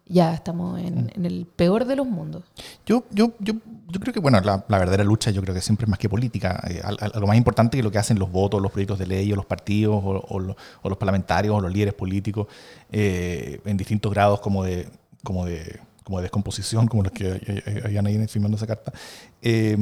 [0.06, 1.26] ya estamos en, mm.
[1.26, 2.44] el peor de los mundos.
[2.86, 3.54] Yo, yo, yo,
[3.88, 6.62] yo creo que, bueno, la, verdadera lucha yo creo que siempre es más que política.
[6.70, 9.36] Eh, algo más importante que lo que hacen los votos, los proyectos de ley, o
[9.36, 12.48] los partidos, o, los, parlamentarios, o los líderes políticos,
[12.92, 14.90] eh, en distintos grados como de,
[15.24, 18.92] como de, como de descomposición, como los que habían ahí firmando esa carta.
[19.42, 19.78] Eh,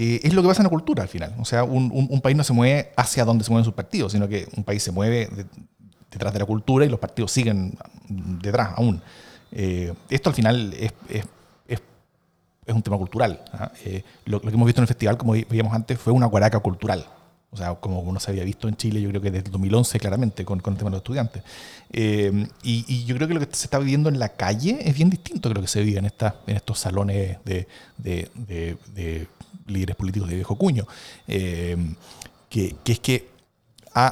[0.00, 1.34] eh, es lo que pasa en la cultura al final.
[1.40, 4.46] O sea, un, país no se mueve hacia donde se mueven sus partidos, sino que
[4.56, 5.28] un país se mueve
[6.08, 7.76] detrás de la cultura y los partidos siguen
[8.08, 9.02] detrás aún.
[9.50, 10.92] Eh, esto al final es,
[12.68, 13.42] un tema cultural.
[13.52, 13.72] ¿ah?
[13.84, 17.04] Eh, lo, que hemos visto en el festival, como veíamos antes, fue una guaraca cultural.
[17.50, 19.98] O sea, como no se había visto en Chile, yo creo que desde el 2011
[19.98, 21.42] claramente, con, el tema de los estudiantes.
[22.62, 25.48] y, yo creo que lo que se está viviendo en la calle es bien distinto
[25.48, 27.66] que lo que se vive en, esta, en estos salones de
[29.68, 30.86] líderes políticos de viejo cuño,
[31.26, 31.76] eh,
[32.48, 33.38] que, es que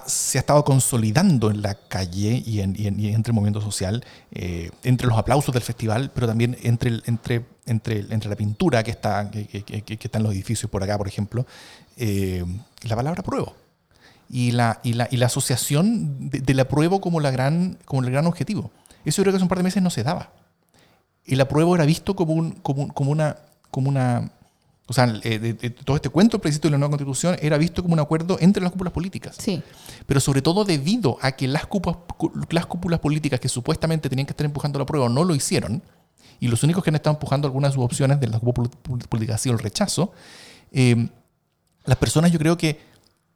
[0.07, 5.07] se ha estado consolidando en la calle y, en, entre el movimiento social, eh, entre
[5.07, 9.64] los aplausos del festival, pero también entre, entre, entre, entre la pintura que está, que,
[9.88, 11.47] está en los edificios por acá, por ejemplo,
[11.97, 12.45] eh,
[12.83, 13.55] la palabra pruebo.
[14.29, 18.11] Y la, y la, y la asociación de, la prueba como, la gran, como el
[18.11, 18.73] gran objetivo.
[19.05, 20.33] Eso yo creo que hace un par de meses no se daba.
[21.25, 23.37] El apruebo era visto como, un, como, como, una,
[23.71, 24.33] como una
[24.88, 28.01] o sea, eh, todo este cuento precisamente de la nueva constitución era visto como un
[28.01, 29.37] acuerdo entre las cúpulas políticas.
[29.38, 29.61] Sí.
[30.07, 31.99] Pero sobre todo debido a que las cúpulas,
[32.51, 35.83] las cúpulas políticas que supuestamente tenían que estar empujando la prueba no lo hicieron,
[36.38, 38.70] y los únicos que han estado empujando algunas de sus opciones de las cúpulas
[39.09, 40.12] políticas ha sido el rechazo,
[40.70, 41.09] eh,
[41.85, 42.79] las personas yo creo que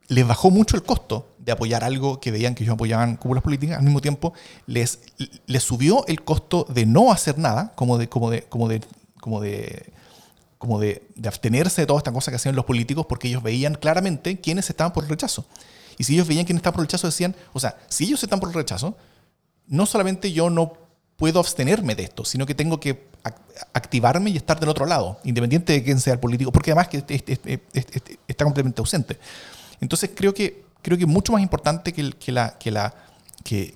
[0.07, 3.79] les bajó mucho el costo de apoyar algo que veían que ellos apoyaban cúpulas políticas,
[3.79, 4.35] al mismo tiempo
[4.67, 5.01] les,
[5.47, 8.83] les subió el costo de no hacer nada, como de, como de, como de,
[9.21, 9.93] como de
[10.61, 14.39] como de, abstenerse de toda esta cosa que hacían los políticos porque ellos veían claramente
[14.43, 15.47] quiénes estaban por el rechazo.
[15.97, 18.41] Y si ellos veían quiénes estaban por el rechazo, decían, o sea, si ellos están
[18.41, 18.95] por el rechazo,
[19.69, 20.75] no solamente yo no
[21.17, 23.09] puedo abstenerme de esto, sino que tengo que
[23.73, 26.99] activarme y estar del otro lado, independiente de quién sea el político, porque además que
[28.29, 29.19] está completamente ausente.
[29.81, 32.95] Entonces creo que creo que mucho más importante que, que la que la
[33.43, 33.75] que,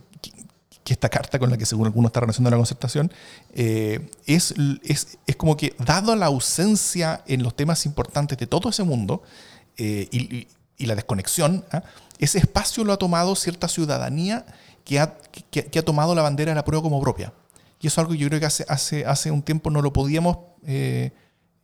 [0.85, 3.11] que esta carta con la que según algunos está relacionando la concertación,
[3.55, 8.69] eh, es, es, es, como que dado la ausencia en los temas importantes de todo
[8.69, 9.23] ese mundo
[9.79, 11.83] eh, y, y, la desconexión, ¿ah?
[12.19, 14.45] ese espacio lo ha tomado cierta ciudadanía
[14.85, 15.17] que ha,
[15.51, 17.33] que ha tomado la bandera de la prueba como propia.
[17.81, 19.93] Y eso es algo que yo creo que hace, hace, hace un tiempo no lo
[19.93, 20.39] podíamos...
[20.67, 21.13] Eh,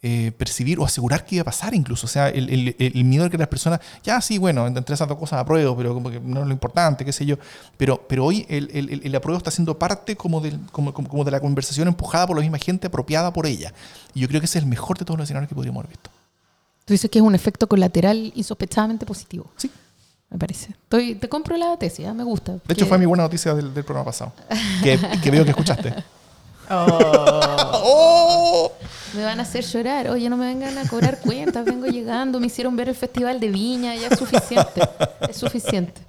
[0.03, 2.07] eh, percibir o asegurar que iba a pasar incluso.
[2.07, 5.07] O sea, el, el, el, miedo de que las personas, ya sí, bueno, entre esas
[5.07, 7.37] dos cosas apruebo, pero como que no es lo importante, qué sé yo.
[7.77, 8.71] Pero, pero hoy el,
[9.05, 12.41] el, apruebo está siendo parte como, del, como, como, de la conversación empujada por la
[12.41, 13.75] misma gente, apropiada por ella.
[14.15, 15.91] Y yo creo que ese es el mejor de todos los escenarios que podríamos haber
[15.91, 16.11] visto.
[16.87, 19.53] Tú dices que es un efecto colateral insospechadamente positivo.
[19.57, 19.71] Sí.
[20.31, 20.71] Me parece.
[20.71, 22.15] Estoy, te compro la tesis, ¿eh?
[22.15, 22.53] me gusta.
[22.53, 24.33] De hecho, fue mi buena noticia del, del programa pasado.
[24.83, 25.95] que, que veo que escuchaste.
[26.71, 28.71] Oh.
[29.15, 30.09] Me van a hacer llorar.
[30.09, 31.65] Oye, no me vengan a cobrar cuentas.
[31.65, 32.39] Vengo llegando.
[32.39, 33.97] Me hicieron ver el festival de Viña.
[33.97, 34.81] Ya es suficiente.
[35.29, 36.01] Es suficiente.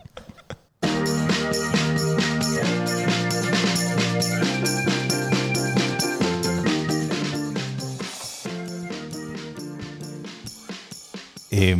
[11.49, 11.75] Eh,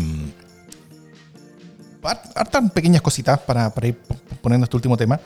[2.35, 3.97] hartas pequeñas cositas para, para ir
[4.41, 5.19] poniendo este último tema.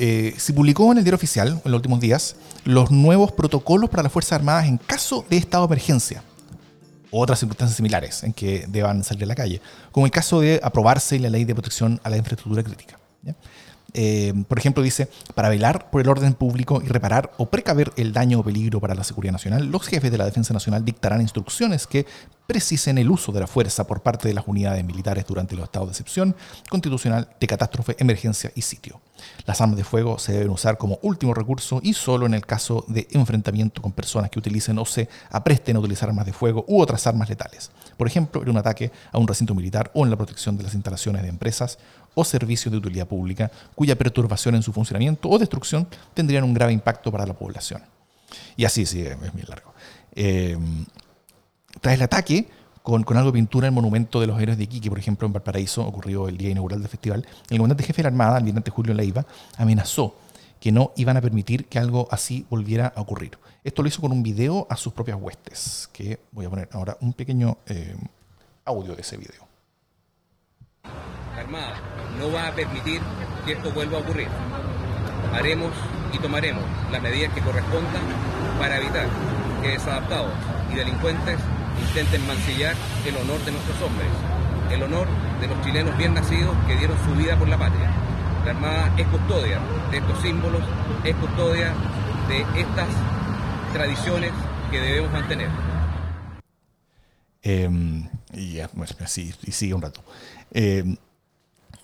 [0.00, 4.04] Eh, se publicó en el diario oficial, en los últimos días, los nuevos protocolos para
[4.04, 6.22] las Fuerzas Armadas en caso de estado de emergencia.
[7.10, 11.18] Otras circunstancias similares en que deban salir a la calle, como el caso de aprobarse
[11.18, 12.98] la ley de protección a la infraestructura crítica.
[13.94, 18.12] Eh, por ejemplo, dice, para velar por el orden público y reparar o precaver el
[18.12, 21.86] daño o peligro para la seguridad nacional, los jefes de la Defensa Nacional dictarán instrucciones
[21.86, 22.06] que
[22.48, 25.88] precisen el uso de la fuerza por parte de las unidades militares durante los estados
[25.88, 26.34] de excepción
[26.70, 29.02] constitucional de catástrofe, emergencia y sitio.
[29.44, 32.86] Las armas de fuego se deben usar como último recurso y solo en el caso
[32.88, 36.80] de enfrentamiento con personas que utilicen o se apresten a utilizar armas de fuego u
[36.80, 37.70] otras armas letales.
[37.98, 40.72] Por ejemplo, en un ataque a un recinto militar o en la protección de las
[40.72, 41.78] instalaciones de empresas
[42.14, 46.72] o servicios de utilidad pública cuya perturbación en su funcionamiento o destrucción tendrían un grave
[46.72, 47.82] impacto para la población.
[48.56, 49.74] Y así sigue, es muy largo.
[50.14, 50.56] Eh,
[51.80, 52.48] tras el ataque,
[52.82, 55.32] con, algo de pintura en el monumento de los héroes de Iquique, por ejemplo, en
[55.32, 58.70] Valparaíso, ocurrió el día inaugural del festival, el comandante jefe de la Armada, el almirante
[58.70, 59.26] Julio Leiva,
[59.56, 60.14] amenazó
[60.58, 63.38] que no iban a permitir que algo así volviera a ocurrir.
[63.62, 66.96] Esto lo hizo con un video a sus propias huestes, que voy a poner ahora
[67.00, 67.94] un pequeño eh,
[68.64, 69.46] audio de ese video.
[71.36, 71.74] Armada
[72.18, 73.00] no va a permitir
[73.44, 74.28] que esto vuelva a ocurrir.
[75.32, 75.72] Haremos
[76.12, 78.02] y tomaremos las medidas que correspondan
[78.58, 79.06] para evitar
[79.62, 80.32] que desadaptados
[80.72, 81.38] y delincuentes
[81.80, 82.74] intenten mancillar
[83.06, 84.08] el honor de nuestros hombres,
[84.70, 85.06] el honor
[85.40, 87.90] de los chilenos bien nacidos que dieron su vida por la patria.
[88.44, 90.62] La Armada es custodia de estos símbolos,
[91.04, 91.74] es custodia
[92.28, 92.88] de estas
[93.72, 94.32] tradiciones
[94.70, 95.48] que debemos mantener.
[97.42, 100.02] Em, y, así, y sigue un rato.
[100.52, 100.96] Em,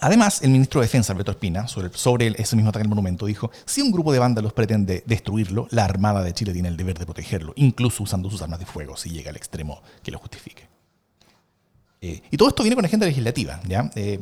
[0.04, 3.80] Además, el ministro de Defensa, Alberto Espina, sobre, ese mismo ataque al monumento, dijo, si
[3.80, 7.54] un grupo de vándalos pretende destruirlo, la Armada de Chile tiene el deber de protegerlo,
[7.56, 10.68] incluso usando sus armas de fuego, si llega al extremo que lo justifique.
[12.02, 13.58] Eh, y todo esto viene con agenda legislativa.
[13.66, 13.90] ¿ya?
[13.94, 14.20] Eh,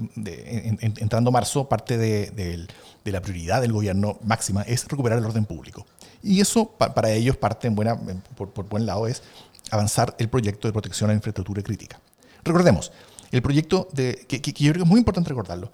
[1.01, 2.69] entrando marzo, parte de,
[3.03, 5.85] la prioridad del gobierno máxima es recuperar el orden público.
[6.23, 7.99] Y eso, para ellos, parte en buena,
[8.37, 9.25] por, por buen lado, es
[9.73, 11.99] avanzar el proyecto de protección a la infraestructura crítica.
[12.45, 12.93] Recordemos,
[13.33, 15.73] el proyecto, de, que, yo creo que es muy importante recordarlo,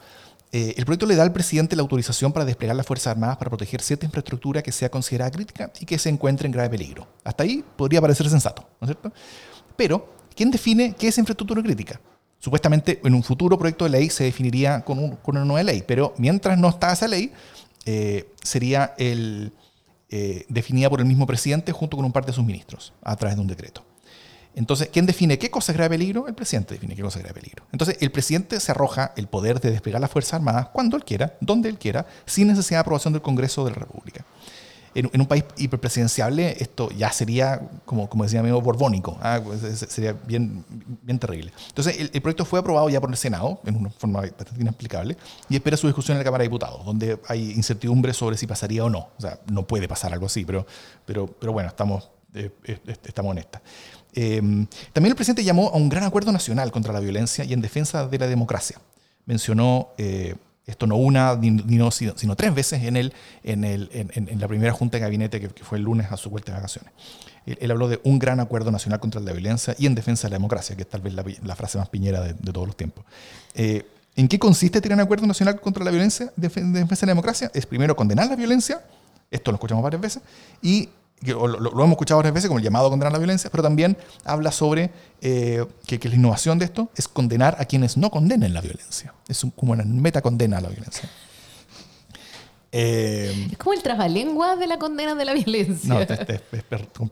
[0.51, 3.51] eh, el proyecto le da al presidente la autorización para desplegar las Fuerzas Armadas para
[3.51, 7.07] proteger cierta infraestructura que sea considerada crítica y que se encuentre en grave peligro.
[7.23, 9.13] Hasta ahí podría parecer sensato, ¿no es cierto?
[9.77, 12.01] Pero, ¿quién define qué es infraestructura crítica?
[12.39, 15.85] Supuestamente en un futuro proyecto de ley se definiría con, un- con una nueva ley,
[15.87, 17.33] pero mientras no está esa ley,
[17.85, 19.53] eh, sería el,
[20.09, 23.37] eh, definida por el mismo presidente junto con un par de sus ministros a través
[23.37, 23.85] de un decreto.
[24.59, 26.27] Entonces, ¿quién define qué cosa es grave peligro?
[26.29, 27.65] El presidente define qué cosa es grave peligro.
[27.73, 31.35] Entonces, el presidente se arroja el poder de desplegar las Fuerzas Armadas cuando él quiera,
[31.41, 34.25] donde él quiera, sin necesidad de aprobación del Congreso de la República.
[34.95, 39.17] En, en un país hiperpresidenciable, esto ya sería, como, como decía mi amigo, borbónico.
[39.23, 40.65] ah, pues, es- sería bien,
[41.03, 41.53] bien terrible.
[41.69, 45.17] Entonces, el, el proyecto fue aprobado ya por el Senado, en una forma bastante inexplicable,
[45.49, 48.85] y espera su discusión en la Cámara de Diputados, donde hay incertidumbre sobre si pasaría
[48.85, 49.09] o no.
[49.19, 50.67] O sea, no puede pasar algo así, pero,
[51.07, 53.63] pero, pero bueno, estamos, eh, eh, estamos en esta.
[54.15, 54.41] Eh,
[54.93, 58.07] también el presidente llamó a un gran acuerdo nacional contra la violencia y en defensa
[58.09, 58.79] de la democracia.
[59.27, 60.35] Mencionó eh,
[60.67, 64.29] esto no una, ni, ni no, sino, sino tres veces en, el, en, el, en,
[64.29, 66.57] en- la primera junta de gabinete que, que fue el lunes a su vuelta de
[66.59, 66.93] vacaciones.
[67.47, 70.33] Él, él habló de un gran acuerdo nacional contra la violencia y en defensa de
[70.33, 72.77] la democracia, que es tal vez la, la frase más piñera de, de todos los
[72.77, 73.05] tiempos.
[73.55, 77.13] Eh, ¿En qué consiste tener un acuerdo nacional contra la violencia, de defensa de la
[77.13, 77.51] democracia?
[77.55, 78.85] Es primero condenar la violencia,
[79.31, 80.23] esto lo escuchamos varias veces,
[80.61, 80.89] y
[81.25, 83.97] que lo, hemos escuchado varias veces como el llamado a condenar la violencia, pero también
[84.25, 88.55] habla sobre eh, que, que la innovación de esto es condenar a quienes no condenen
[88.55, 89.15] la violencia.
[89.29, 91.09] Es un- como una meta condena a la violencia.
[92.71, 95.89] Eh, Es como el trabalengua de la condena de la violencia.
[95.95, 96.63] no, este- este es,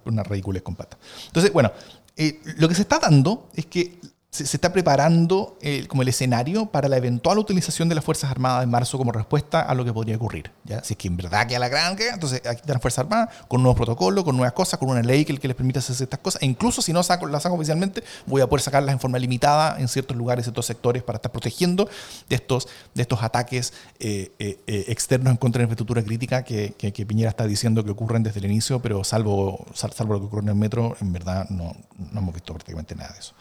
[0.05, 0.99] una ridiculez con pata.
[1.27, 1.73] Entonces, bueno,
[2.17, 3.99] eh, lo que se está dando es que
[4.31, 8.65] se, está preparando eh, como el escenario para la eventual utilización de las Fuerzas Armadas
[8.65, 10.51] en marzo como respuesta a lo que podría ocurrir.
[10.65, 10.83] ¿ya?
[10.85, 13.29] Si es que en verdad queda la gran que, entonces aquí están las Fuerzas Armadas
[13.49, 16.43] con nuevos protocolos, con nuevas cosas, con una ley que, les permita hacer estas cosas.
[16.43, 19.81] E incluso si no saco, las saco oficialmente, voy a poder sacarlas en forma limitada
[19.81, 21.89] en ciertos lugares, en ciertos sectores, para estar protegiendo
[22.29, 26.75] de estos, de estos ataques eh, eh, externos en contra de la infraestructura crítica que,
[26.77, 30.27] que- Piñera está diciendo que ocurren desde el inicio, pero salvo, sal- salvo lo que
[30.27, 33.33] ocurre en el metro, en verdad no, no hemos visto prácticamente nada de eso.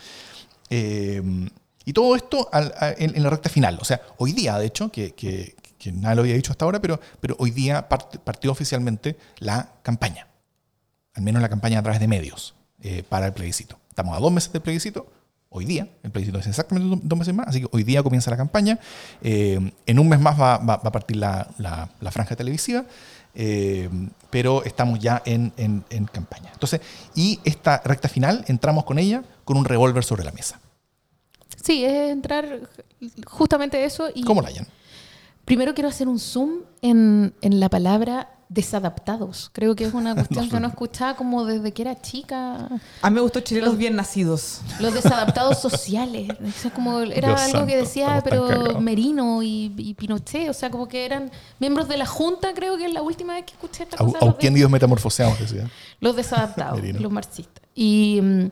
[0.69, 1.21] Eh,
[1.85, 2.49] y todo esto
[2.97, 3.77] en, la recta final.
[3.79, 5.55] O sea, hoy día, de hecho, que, que-
[5.93, 10.27] nadie lo había dicho hasta ahora, pero, pero hoy día part- partió oficialmente la campaña.
[11.13, 13.77] Al menos la campaña a través de medios eh, para el plebiscito.
[13.89, 15.05] Estamos a dos meses del plebiscito.
[15.49, 18.31] Hoy día, el plebiscito es exactamente do- dos meses más, así que hoy día comienza
[18.31, 18.79] la campaña.
[19.21, 22.83] Eh, en un mes más va, va- a partir la- la franja televisiva,
[23.35, 23.89] eh,
[24.29, 26.49] pero estamos ya en, en- en campaña.
[26.53, 26.81] Entonces,
[27.15, 30.59] y esta recta final entramos con ella con un revólver sobre la mesa.
[31.63, 32.61] Sí, es entrar
[33.25, 34.09] justamente eso.
[34.13, 34.67] Y ¿Cómo la?
[35.45, 39.49] Primero quiero hacer un zoom en, en la palabra desadaptados.
[39.53, 42.69] Creo que es una cuestión que no escuchaba como desde que era chica.
[43.01, 44.61] A mí me gustó chilenos bien nacidos.
[44.79, 46.29] Los desadaptados sociales.
[46.31, 48.81] O sea, como era Dios algo que santo, decía, estamos tan pero.
[48.81, 50.49] Merino y, y Pinochet.
[50.49, 53.45] O sea, como que eran miembros de la Junta, creo que es la última vez
[53.45, 54.19] que escuché esta cosa.
[54.19, 55.69] los Auquendidos metamorfoseados, decía.
[55.99, 57.63] los desadaptados, los marxistas.
[57.73, 58.45] Y mm,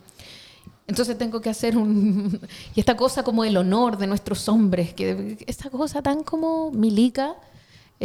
[0.87, 2.39] entonces tengo que hacer un...
[2.75, 7.35] y esta cosa como el honor de nuestros hombres, que esta cosa tan como milica.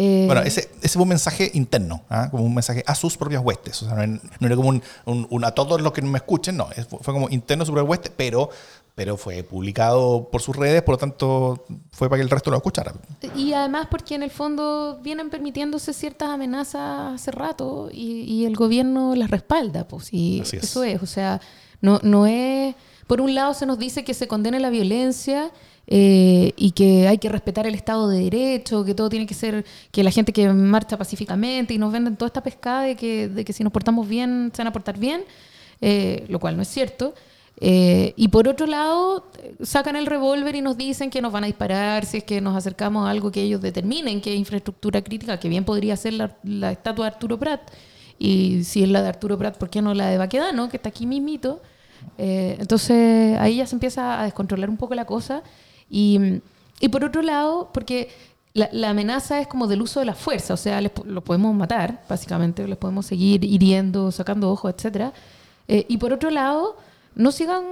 [0.00, 2.28] Eh, Bueno, ese, ese fue un mensaje interno, ¿ah?
[2.30, 3.82] como un mensaje a sus propias huestes.
[3.82, 6.56] O sea, no, no era como un, un- un a todos los que me escuchen,
[6.56, 6.68] no.
[7.02, 8.50] Fue como interno a su propia hueste, pero,
[8.94, 12.56] pero fue publicado por sus redes, por lo tanto fue para que el resto lo
[12.56, 12.92] escuchara.
[13.36, 18.54] Y además porque en el fondo vienen permitiéndose ciertas amenazas hace rato y, y el
[18.56, 20.64] gobierno las respalda, pues y Así es.
[20.64, 21.40] eso es, o sea,
[21.80, 22.74] no, no es,
[23.06, 25.50] por un lado se nos dice que se condene la violencia
[25.90, 29.64] eh, y que hay que respetar el Estado de Derecho, que todo tiene que ser,
[29.90, 33.44] que la gente que marcha pacíficamente y nos venden toda esta pescada de que, de
[33.44, 35.22] que si nos portamos bien se van a portar bien,
[35.80, 37.14] eh, lo cual no es cierto.
[37.60, 39.30] Eh, y por otro lado,
[39.62, 42.54] sacan el revólver y nos dicen que nos van a disparar si es que nos
[42.56, 46.36] acercamos a algo que ellos determinen que es infraestructura crítica, que bien podría ser la,
[46.44, 47.62] la estatua de Arturo Prat.
[48.18, 50.90] Y si es la de Arturo Prat, ¿por qué no la de Baquedano, que está
[50.90, 51.62] aquí mismito?
[52.16, 55.42] Eh, entonces ahí ya se empieza a descontrolar un poco la cosa.
[55.90, 56.40] Y,
[56.80, 58.08] y por otro lado, porque
[58.54, 61.22] la, la amenaza es como del uso de la fuerza, o sea, les po- lo
[61.22, 65.12] podemos matar, básicamente, les podemos seguir hiriendo, sacando ojos, etcétera.
[65.68, 66.76] Eh, y por otro lado,
[67.14, 67.62] no sigan,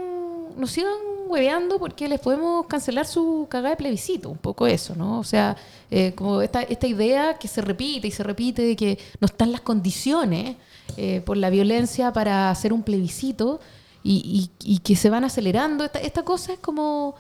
[0.57, 0.93] no sigan
[1.29, 5.19] hueveando porque les podemos cancelar su cagada de plebiscito, un poco eso, ¿no?
[5.19, 5.57] O sea,
[5.91, 9.51] eh, como esta, esta idea que se repite y se repite de que no están
[9.51, 10.57] las condiciones
[10.97, 13.59] eh, por la violencia para hacer un plebiscito
[14.05, 15.85] y, y- y que se van acelerando.
[15.85, 17.17] Esta, esta cosa es como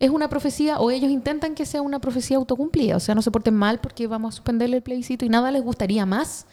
[0.00, 2.96] es una profecía, o ellos intentan que sea una profecía autocumplida.
[2.96, 5.62] O sea, no se porten mal porque vamos a suspenderle el plebiscito y nada les
[5.62, 6.46] gustaría más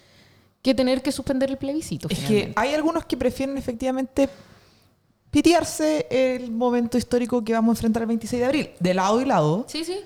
[0.64, 2.08] que tener que suspender el plebiscito.
[2.10, 4.30] Es que hay algunos que prefieren efectivamente
[5.30, 9.26] pitearse el momento histórico que vamos a enfrentar el 26 de abril, de lado y
[9.26, 9.66] lado.
[9.68, 10.00] Sí, sí.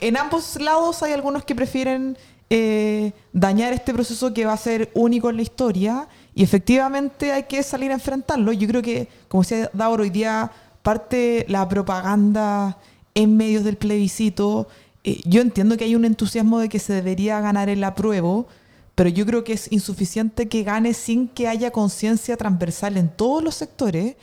[0.00, 2.16] En ambos lados hay algunos que prefieren
[2.48, 7.42] eh, dañar este proceso que va a ser único en la historia y efectivamente hay
[7.42, 8.52] que salir a enfrentarlo.
[8.52, 10.50] Yo creo que, como decía Davor, hoy día
[10.88, 12.78] parte la propaganda
[13.14, 14.68] en medios del plebiscito.
[15.04, 18.46] Eh, yo entiendo que hay un entusiasmo de que se debería ganar el apruebo,
[18.94, 23.44] pero yo creo que es insuficiente que gane sin que haya conciencia transversal en todos
[23.44, 24.16] los sectores.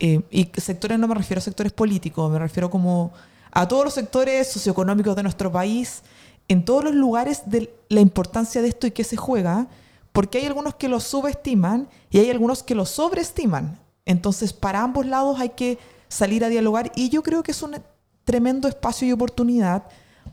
[0.00, 3.12] Eh, y sectores no me refiero a sectores políticos, me refiero como
[3.50, 6.02] a todos los sectores socioeconómicos de nuestro país,
[6.48, 9.66] en todos los lugares de la importancia de esto y qué se juega,
[10.14, 13.78] porque hay algunos que lo subestiman y hay algunos que lo sobreestiman.
[14.06, 15.78] Entonces, para ambos lados hay que
[16.08, 17.76] salir a dialogar y yo creo que es un
[18.24, 19.84] tremendo espacio y oportunidad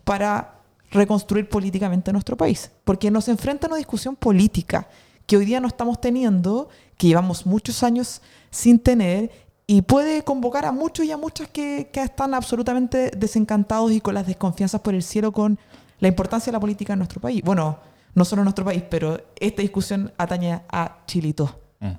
[0.04, 0.56] para
[0.92, 4.88] reconstruir políticamente nuestro país, porque nos enfrenta a una discusión política
[5.26, 8.22] que hoy día no estamos teniendo, que llevamos muchos años
[8.52, 9.32] sin tener
[9.66, 14.28] y puede convocar a muchos y a muchas que, están absolutamente desencantados y con las
[14.28, 15.58] desconfianzas por el cielo con
[16.00, 17.42] la importancia de la política en nuestro país.
[17.44, 17.80] Bueno,
[18.14, 21.60] no solo en nuestro país, pero esta discusión atañe a Chilito.
[21.80, 21.92] Mm.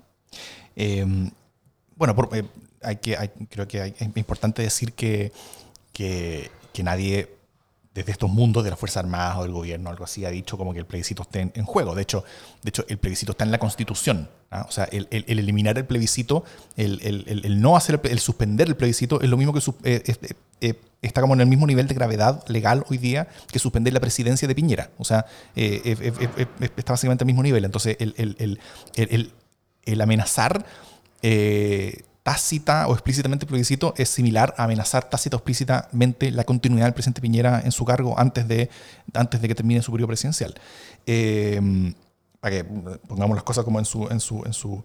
[0.77, 1.31] Eh,
[1.97, 2.45] bueno, por- eh,
[2.85, 5.33] hay que, hay- creo que hay- es importante decir que,
[5.93, 7.29] que, que nadie
[7.95, 10.73] desde estos mundos de las Fuerzas Armadas o del gobierno, algo así, ha dicho como
[10.73, 11.95] que el plebiscito esté en, en juego.
[11.95, 12.25] De hecho,
[12.63, 14.29] de hecho, el plebiscito está en la Constitución.
[14.51, 14.67] ¿ah?
[14.69, 16.43] O sea, el, el- el eliminar el plebiscito,
[16.77, 20.17] el, el- no hacer, el, suspender el plebiscito es lo mismo que eh, eh,
[20.61, 24.01] eh, está como en el mismo nivel de gravedad legal hoy día que suspender la
[24.01, 24.91] presidencia de Piñera.
[24.99, 27.65] O sea, eh, está básicamente al mismo nivel.
[27.65, 28.53] Entonces, el-
[29.85, 30.67] el amenazar
[31.23, 33.47] eh, tácita o explícitamente
[33.97, 38.19] es similar a amenazar tácita o explícitamente la continuidad del presidente Piñera en su cargo
[38.19, 38.71] antes de,
[39.13, 40.55] antes de que termine su periodo presidencial.
[41.07, 41.95] Eh,
[42.41, 44.83] para que pongamos las cosas como en su, en su, en su,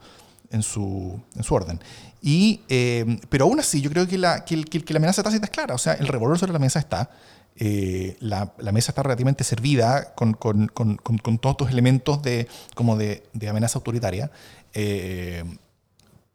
[0.52, 1.80] en su, en su orden.
[2.22, 5.76] Y, eh, pero aún así, yo creo que la, que, la amenaza tácita es clara.
[5.76, 7.10] O sea, el revólver sobre la mesa está.
[7.56, 12.48] eh, la, la mesa está relativamente servida con, con, con, con- todos estos elementos de,
[12.76, 14.32] como de, de amenaza autoritaria.
[14.74, 15.44] Eh,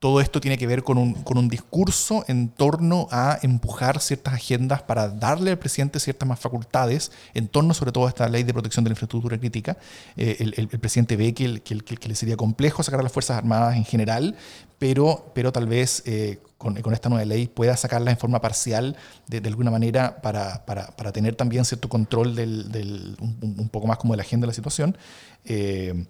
[0.05, 4.35] todo esto tiene que ver con un, con un discurso en torno a empujar ciertas
[4.35, 8.43] agendas para darle al presidente ciertas más facultades en torno sobre todo a esta ley
[8.43, 9.79] de protección de la infraestructura crítica.
[10.19, 13.13] Eh, el, el- presidente ve que, el- que, que- le sería complejo sacar a las
[13.13, 14.37] Fuerzas Armadas en general,
[14.79, 18.97] pero, pero tal vez eh, con, con esta nueva ley pueda sacarlas en forma parcial
[19.27, 23.87] de, de alguna manera para, para- para tener también cierto control del, del- un poco
[23.87, 24.99] más como de la agenda de la situación.
[25.47, 26.05] Eh,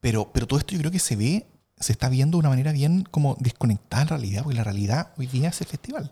[0.00, 1.46] pero, pero todo esto yo creo que se ve,
[1.84, 5.08] se está viendo de una manera bien como desconectada de la realidad, porque la realidad
[5.18, 6.10] hoy día es el festival.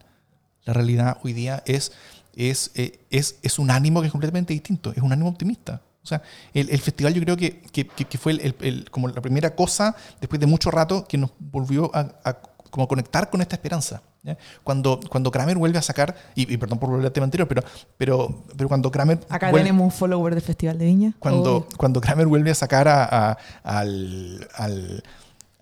[0.65, 1.93] La realidad hoy día es,
[2.37, 5.81] es, eh, es, es un ánimo que es completamente distinto, es un ánimo optimista.
[6.05, 6.21] O sea,
[6.53, 9.95] el, el festival yo creo que, que, que- fue el- el- como la primera cosa,
[10.21, 12.33] después de mucho rato, que nos volvió a, a
[12.71, 14.03] como conectar con esta esperanza.
[14.23, 14.37] ¿ya?
[14.65, 17.63] Cuando, cuando Kramer vuelve a sacar, y, y perdón por volver al tema anterior, pero,
[17.99, 19.21] pero, pero cuando Kramer...
[19.29, 21.13] Acá vuelve- tenemos un follower del Festival de Viña.
[21.19, 25.03] cuando, cuando Kramer vuelve a sacar a, a- al, al,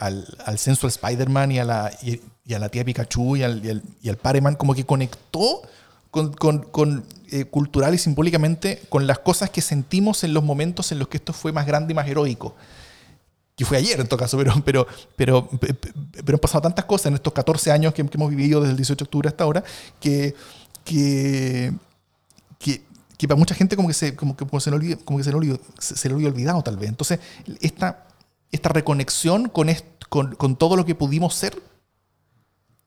[0.00, 3.64] al, al sensual Spider-Man y, a la- y, y a la tía Pikachu y al,
[3.64, 5.62] y al, y al Pareman, como que conectó
[6.10, 10.90] con, con- con, eh, cultural y simbólicamente con las cosas que sentimos en los momentos
[10.90, 12.56] en los que esto fue más grande y más heroico.
[13.54, 14.86] Que fue ayer en todo caso, pero, pero,
[15.16, 15.92] pero, pe- pe-
[16.24, 18.76] pero han pasado tantas cosas en estos 14 años que, que hemos vivido desde el
[18.78, 19.62] 18 de octubre hasta ahora,
[20.00, 20.34] que,
[20.84, 21.72] que,
[22.58, 22.82] que,
[23.18, 25.30] que para mucha gente como que se, como que, como se, le olvida- como se,
[25.34, 26.88] olvidó, se, se olvidado tal vez.
[26.88, 27.20] Entonces,
[27.60, 28.06] esta,
[28.52, 29.68] esta reconexión con,
[30.08, 31.60] con, todo lo que pudimos ser,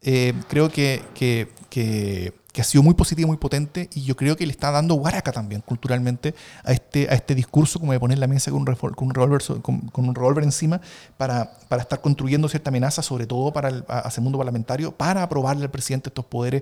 [0.02, 4.46] eh, creo que, que, que- ha sido muy positivo, muy potente, y yo creo que
[4.46, 8.28] le está dando guaraca también culturalmente a este, a este discurso como de poner la
[8.28, 10.80] mesa con un, con un revólver con, un encima
[11.18, 13.84] para, para estar construyendo cierta amenaza, sobre todo para el,
[14.16, 16.62] el mundo parlamentario, para aprobarle al presidente estos poderes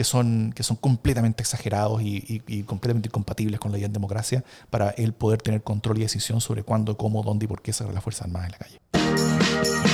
[0.00, 3.92] que son, que son completamente exagerados y, y- y completamente incompatibles con la idea de
[3.92, 7.74] democracia, para él poder tener control y decisión sobre cuándo, cómo, dónde y por qué
[7.74, 9.90] sacar las Fuerzas Armadas en la calle.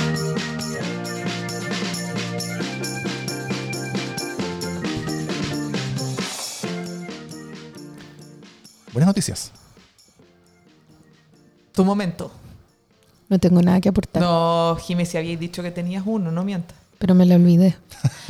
[8.93, 9.51] Buenas noticias.
[11.73, 12.31] Tu momento.
[13.29, 14.21] No tengo nada que aportar.
[14.23, 16.77] No, Jiménez, si habíais dicho que tenías uno, no mientas.
[16.99, 17.75] Pero me la olvidé.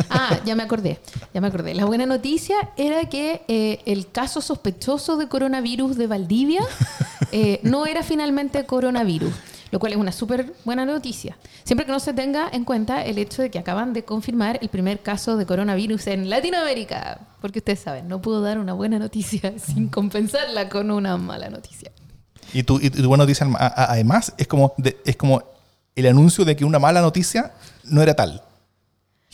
[0.09, 0.99] Ah, ya me acordé,
[1.33, 1.73] ya me acordé.
[1.75, 6.61] La buena noticia era que eh, el caso sospechoso de coronavirus de Valdivia
[7.31, 9.33] eh, no era finalmente coronavirus,
[9.71, 11.37] lo cual es una súper buena noticia.
[11.65, 14.69] Siempre que no se tenga en cuenta el hecho de que acaban de confirmar el
[14.69, 19.53] primer caso de coronavirus en Latinoamérica, porque ustedes saben, no puedo dar una buena noticia
[19.59, 21.91] sin compensarla con una mala noticia.
[22.53, 25.43] Y tu, y tu buena noticia, además, es como, de- es como
[25.95, 27.51] el anuncio de que una mala noticia
[27.83, 28.43] no era tal.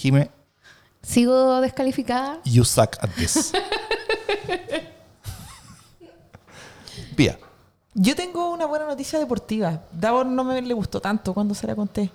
[0.04, 0.30] Jime,
[1.02, 2.40] ¿Sigo descalificada?
[2.44, 3.54] you suck at this.
[7.16, 7.40] Pía.
[7.94, 9.82] Yo tengo una buena noticia deportiva.
[9.94, 12.12] Davor no me le gustó tanto cuando se la conté.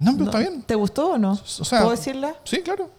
[0.00, 0.62] No, pero No, está bien.
[0.62, 1.32] ¿Te gustó o no?
[1.32, 2.34] O sea, ¿Puedo decirla?
[2.42, 2.90] Sí, claro.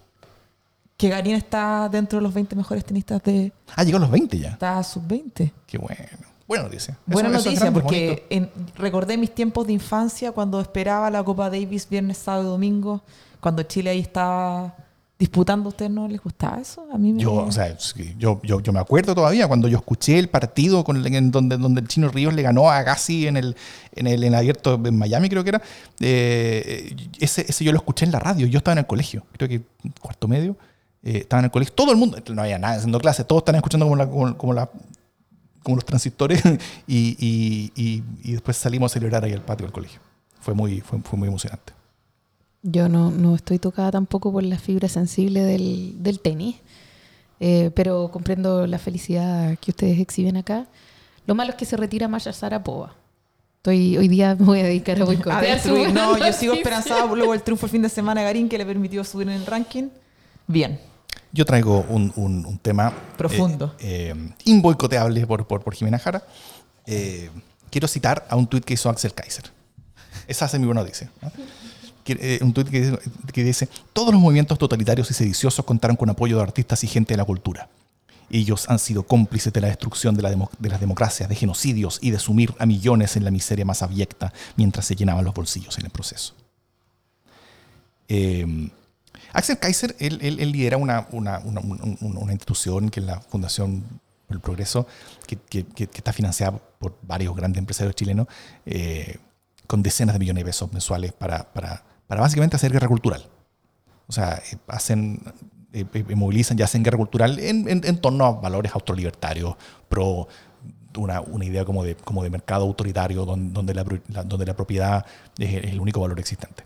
[0.96, 3.52] que Garín está dentro de los 20 mejores tenistas de...
[3.76, 4.50] Ah, llegó a los 20 ya.
[4.52, 5.52] Está sub-20.
[5.66, 6.02] Qué bueno.
[6.48, 6.96] Buena noticia.
[7.04, 11.50] Buena eso noticia, grande, porque en- recordé mis tiempos de infancia cuando esperaba la Copa
[11.50, 13.02] Davis viernes, sábado y domingo,
[13.40, 14.74] cuando Chile ahí estaba
[15.18, 15.68] disputando.
[15.68, 16.86] ¿A ustedes no les gustaba eso?
[16.92, 17.20] A mí me...
[17.22, 17.76] Yo, o sea,
[18.18, 22.08] yo, yo, yo me acuerdo todavía cuando yo escuché el partido donde, donde el Chino
[22.08, 23.54] Ríos le ganó a Agassi en el,
[23.94, 25.62] en el, en abierto en Miami, creo que era.
[26.00, 28.46] eh, ese, ese yo lo escuché en la radio.
[28.46, 29.62] Yo estaba en el colegio, creo que
[30.00, 30.56] cuarto medio.
[31.02, 31.74] eh, estaba en el colegio.
[31.74, 34.52] Todo el mundo, no había nada haciendo clase, todos estaban escuchando como, la, como, como
[34.54, 34.70] la-
[35.66, 36.42] los transistores
[36.86, 40.00] y, y- y- y después salimos a celebrar ahí al patio del colegio.
[40.40, 41.74] Fue muy, fue, fue muy emocionante.
[42.62, 46.56] Yo no, no estoy tocada tampoco por la fibra sensible del, del tenis,
[47.40, 50.66] eh, pero comprendo la felicidad que ustedes exhiben acá.
[51.26, 52.94] Lo malo es que se retira Maya Sarapova.
[53.58, 55.84] Estoy, hoy día me voy a dedicar a A boicotear su destruir.
[55.92, 58.48] buena No, yo sigo esperanzada por luego el triunfo el fin de semana de Garín
[58.48, 59.88] que le permitió subir en el ranking.
[60.46, 60.78] Bien.
[61.32, 63.74] Yo traigo un, un- un tema Profundo.
[63.78, 66.24] eh, eh, inboicoteable por, por, por Jimena Jara.
[66.86, 67.30] Eh,
[67.70, 69.44] quiero citar a un tuit que hizo Axel Kaiser.
[70.26, 71.10] Esa hace mi buena noticia.
[71.22, 71.30] ¿no?
[72.20, 72.98] Eh, un tuit que,
[73.32, 77.14] que dice: Todos los movimientos totalitarios y sediciosos contaron con apoyo de artistas y gente
[77.14, 77.68] de la cultura.
[78.32, 82.54] Ellos han sido cómplices de la destrucción de, las democracias, de genocidios y de sumir
[82.60, 86.34] a millones en la miseria más abyecta mientras se llenaban los bolsillos en el proceso.
[88.08, 88.70] Eh,
[89.32, 93.20] Axel Kaiser, él, él- lidera una, una- una- un- un- una institución que es la
[93.20, 93.84] Fundación
[94.28, 94.86] el Progreso,
[95.26, 98.28] que- que está financiada por varios grandes empresarios chilenos,
[98.64, 99.18] eh,
[99.66, 103.24] con decenas de millones de pesos mensuales para, para- para básicamente hacer guerra cultural.
[104.08, 105.22] O sea, eh, hacen,
[105.72, 109.54] eh, eh, movilizan y hacen guerra cultural en, en- en torno a valores autolibertarios,
[109.88, 110.26] pro
[110.96, 114.56] una, una idea como de, como de mercado autoritario, don- donde, la, la- donde la
[114.56, 115.06] propiedad
[115.38, 116.64] es el- el único valor existente.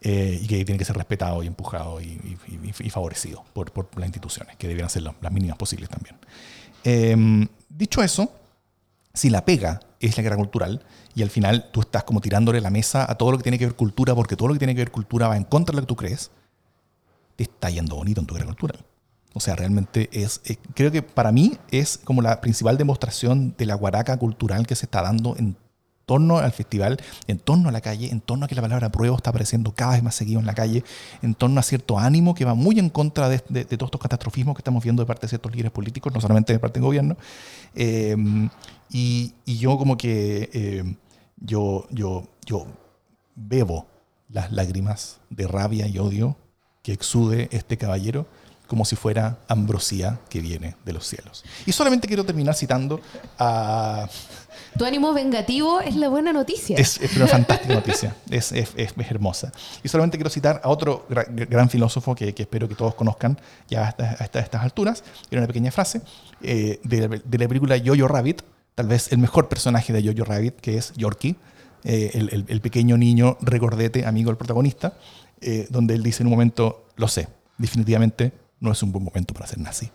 [0.00, 3.70] Eh, y que tiene que ser respetado y empujado y, y- y- y favorecido por,
[3.70, 6.16] por las instituciones, que debieran ser lo- las mínimas posibles también.
[6.82, 8.32] Eh, dicho eso,
[9.14, 10.82] si la pega es la guerra cultural
[11.14, 13.66] y al final tú estás como tirándole la mesa a todo lo que tiene que
[13.66, 15.82] ver cultura, porque todo lo que tiene que ver cultura va en contra de lo
[15.82, 16.30] que tú crees,
[17.36, 18.84] te está yendo bonito en tu guerra cultural.
[19.32, 23.66] O sea, realmente es, eh, creo que para mí es como la principal demostración de
[23.66, 25.56] la guaraca cultural que se está dando en
[26.10, 26.98] torno al festival,
[27.28, 29.92] en torno a la calle, en torno a que la palabra prueba está apareciendo cada
[29.92, 30.82] vez más seguido en la calle,
[31.22, 34.00] en torno a cierto ánimo que va muy en contra de, de- de todos estos
[34.00, 36.86] catastrofismos que estamos viendo de parte de ciertos líderes políticos, no solamente de parte del
[36.86, 37.16] gobierno.
[37.76, 38.16] Eh,
[38.90, 40.96] y, yo como que eh,
[41.36, 42.66] yo, yo, yo
[43.36, 43.86] bebo
[44.30, 46.36] las lágrimas de rabia y odio
[46.82, 48.26] que exude este caballero
[48.66, 51.44] como si fuera ambrosía que viene de los cielos.
[51.66, 53.00] Y solamente quiero terminar citando
[53.38, 54.08] a...
[54.78, 56.76] Tu ánimo vengativo es la buena noticia.
[56.78, 59.52] Es, es una fantástica noticia, es, es- es- es hermosa.
[59.82, 63.38] Y solamente quiero citar a otro gra- gran filósofo que, que espero que todos conozcan
[63.68, 65.04] ya a, esta- a esta- a estas alturas.
[65.30, 66.00] Era una pequeña frase
[66.42, 68.42] eh, de, la, de la película Jojo Rabbit,
[68.74, 71.36] tal vez el mejor personaje de Jojo Rabbit, que es Yorkie,
[71.84, 74.94] eh, el, el- el pequeño niño regordete, amigo del protagonista,
[75.40, 79.34] eh, donde él dice en un momento, lo sé, definitivamente no es un buen momento
[79.34, 79.90] para ser nazi.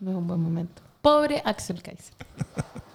[0.00, 0.82] No es un buen momento.
[1.00, 2.14] Pobre Axel Kaiser.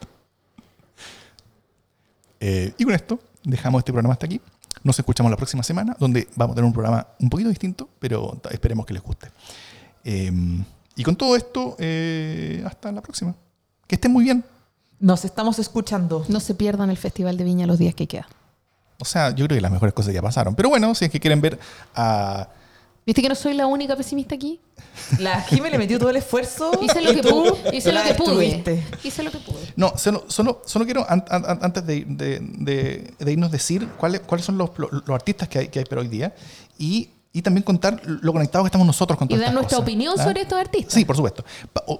[2.45, 4.41] Eh, y con esto dejamos este programa hasta aquí.
[4.83, 8.37] Nos escuchamos la próxima semana, donde vamos a tener un programa un poquito distinto, pero
[8.51, 9.29] esperemos que les guste.
[10.03, 10.29] Eh,
[10.95, 13.33] y con todo esto, eh, hasta la próxima.
[13.87, 14.43] Que estén muy bien.
[14.99, 16.25] Nos estamos escuchando.
[16.27, 18.27] No se pierdan el Festival de Viña los días que quedan.
[18.99, 20.55] O sea, yo creo que las mejores cosas ya pasaron.
[20.55, 21.59] Pero bueno, si es que quieren ver
[21.95, 22.47] a...
[23.05, 24.59] ¿Viste que no soy la única pesimista aquí?
[25.19, 26.71] La Jime le metió todo el esfuerzo.
[26.81, 27.75] Hice lo y que pude.
[27.77, 28.83] Hice lo que pude.
[29.03, 29.73] Hice lo que pude.
[29.75, 33.87] No, solo, solo, solo quiero, an- an- an- antes de, de- de- de irnos, decir
[33.97, 36.33] cuáles, cuáles son los, los- los artistas que hay, que hay para hoy día
[36.77, 39.83] y, y también contar lo conectados que estamos nosotros con Y todas dar nuestra cosas.
[39.89, 40.23] opinión ¿Ah?
[40.23, 40.93] sobre estos artistas.
[40.93, 41.43] Sí, por supuesto.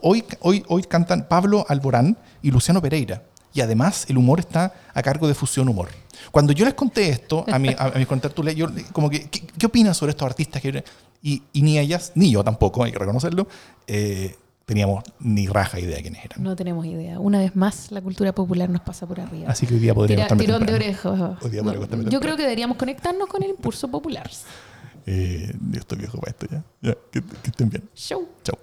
[0.03, 3.23] Hoy, hoy, hoy cantan Pablo Alborán y Luciano Pereira.
[3.53, 5.89] Y además el humor está a cargo de Fusión Humor.
[6.31, 9.41] Cuando yo les conté esto a, mi, a, a mis contertulios, yo como que, ¿qué,
[9.45, 10.61] qué opinan sobre estos artistas?
[10.61, 10.83] que
[11.21, 13.47] y, y ni ellas, ni yo tampoco, hay que reconocerlo,
[13.87, 14.35] eh,
[14.65, 16.43] teníamos ni raja idea de quiénes eran.
[16.43, 17.19] No tenemos idea.
[17.19, 19.49] Una vez más, la cultura popular nos pasa por arriba.
[19.49, 21.37] Así que hoy día podríamos estar tirón de orejas.
[21.41, 24.29] Estar Yo creo que deberíamos conectarnos con el impulso popular.
[25.05, 26.63] Eh, yo estoy viejo para esto ya.
[26.81, 27.89] Ya, que, que estén bien.
[27.95, 28.27] Show.
[28.43, 28.57] Chao.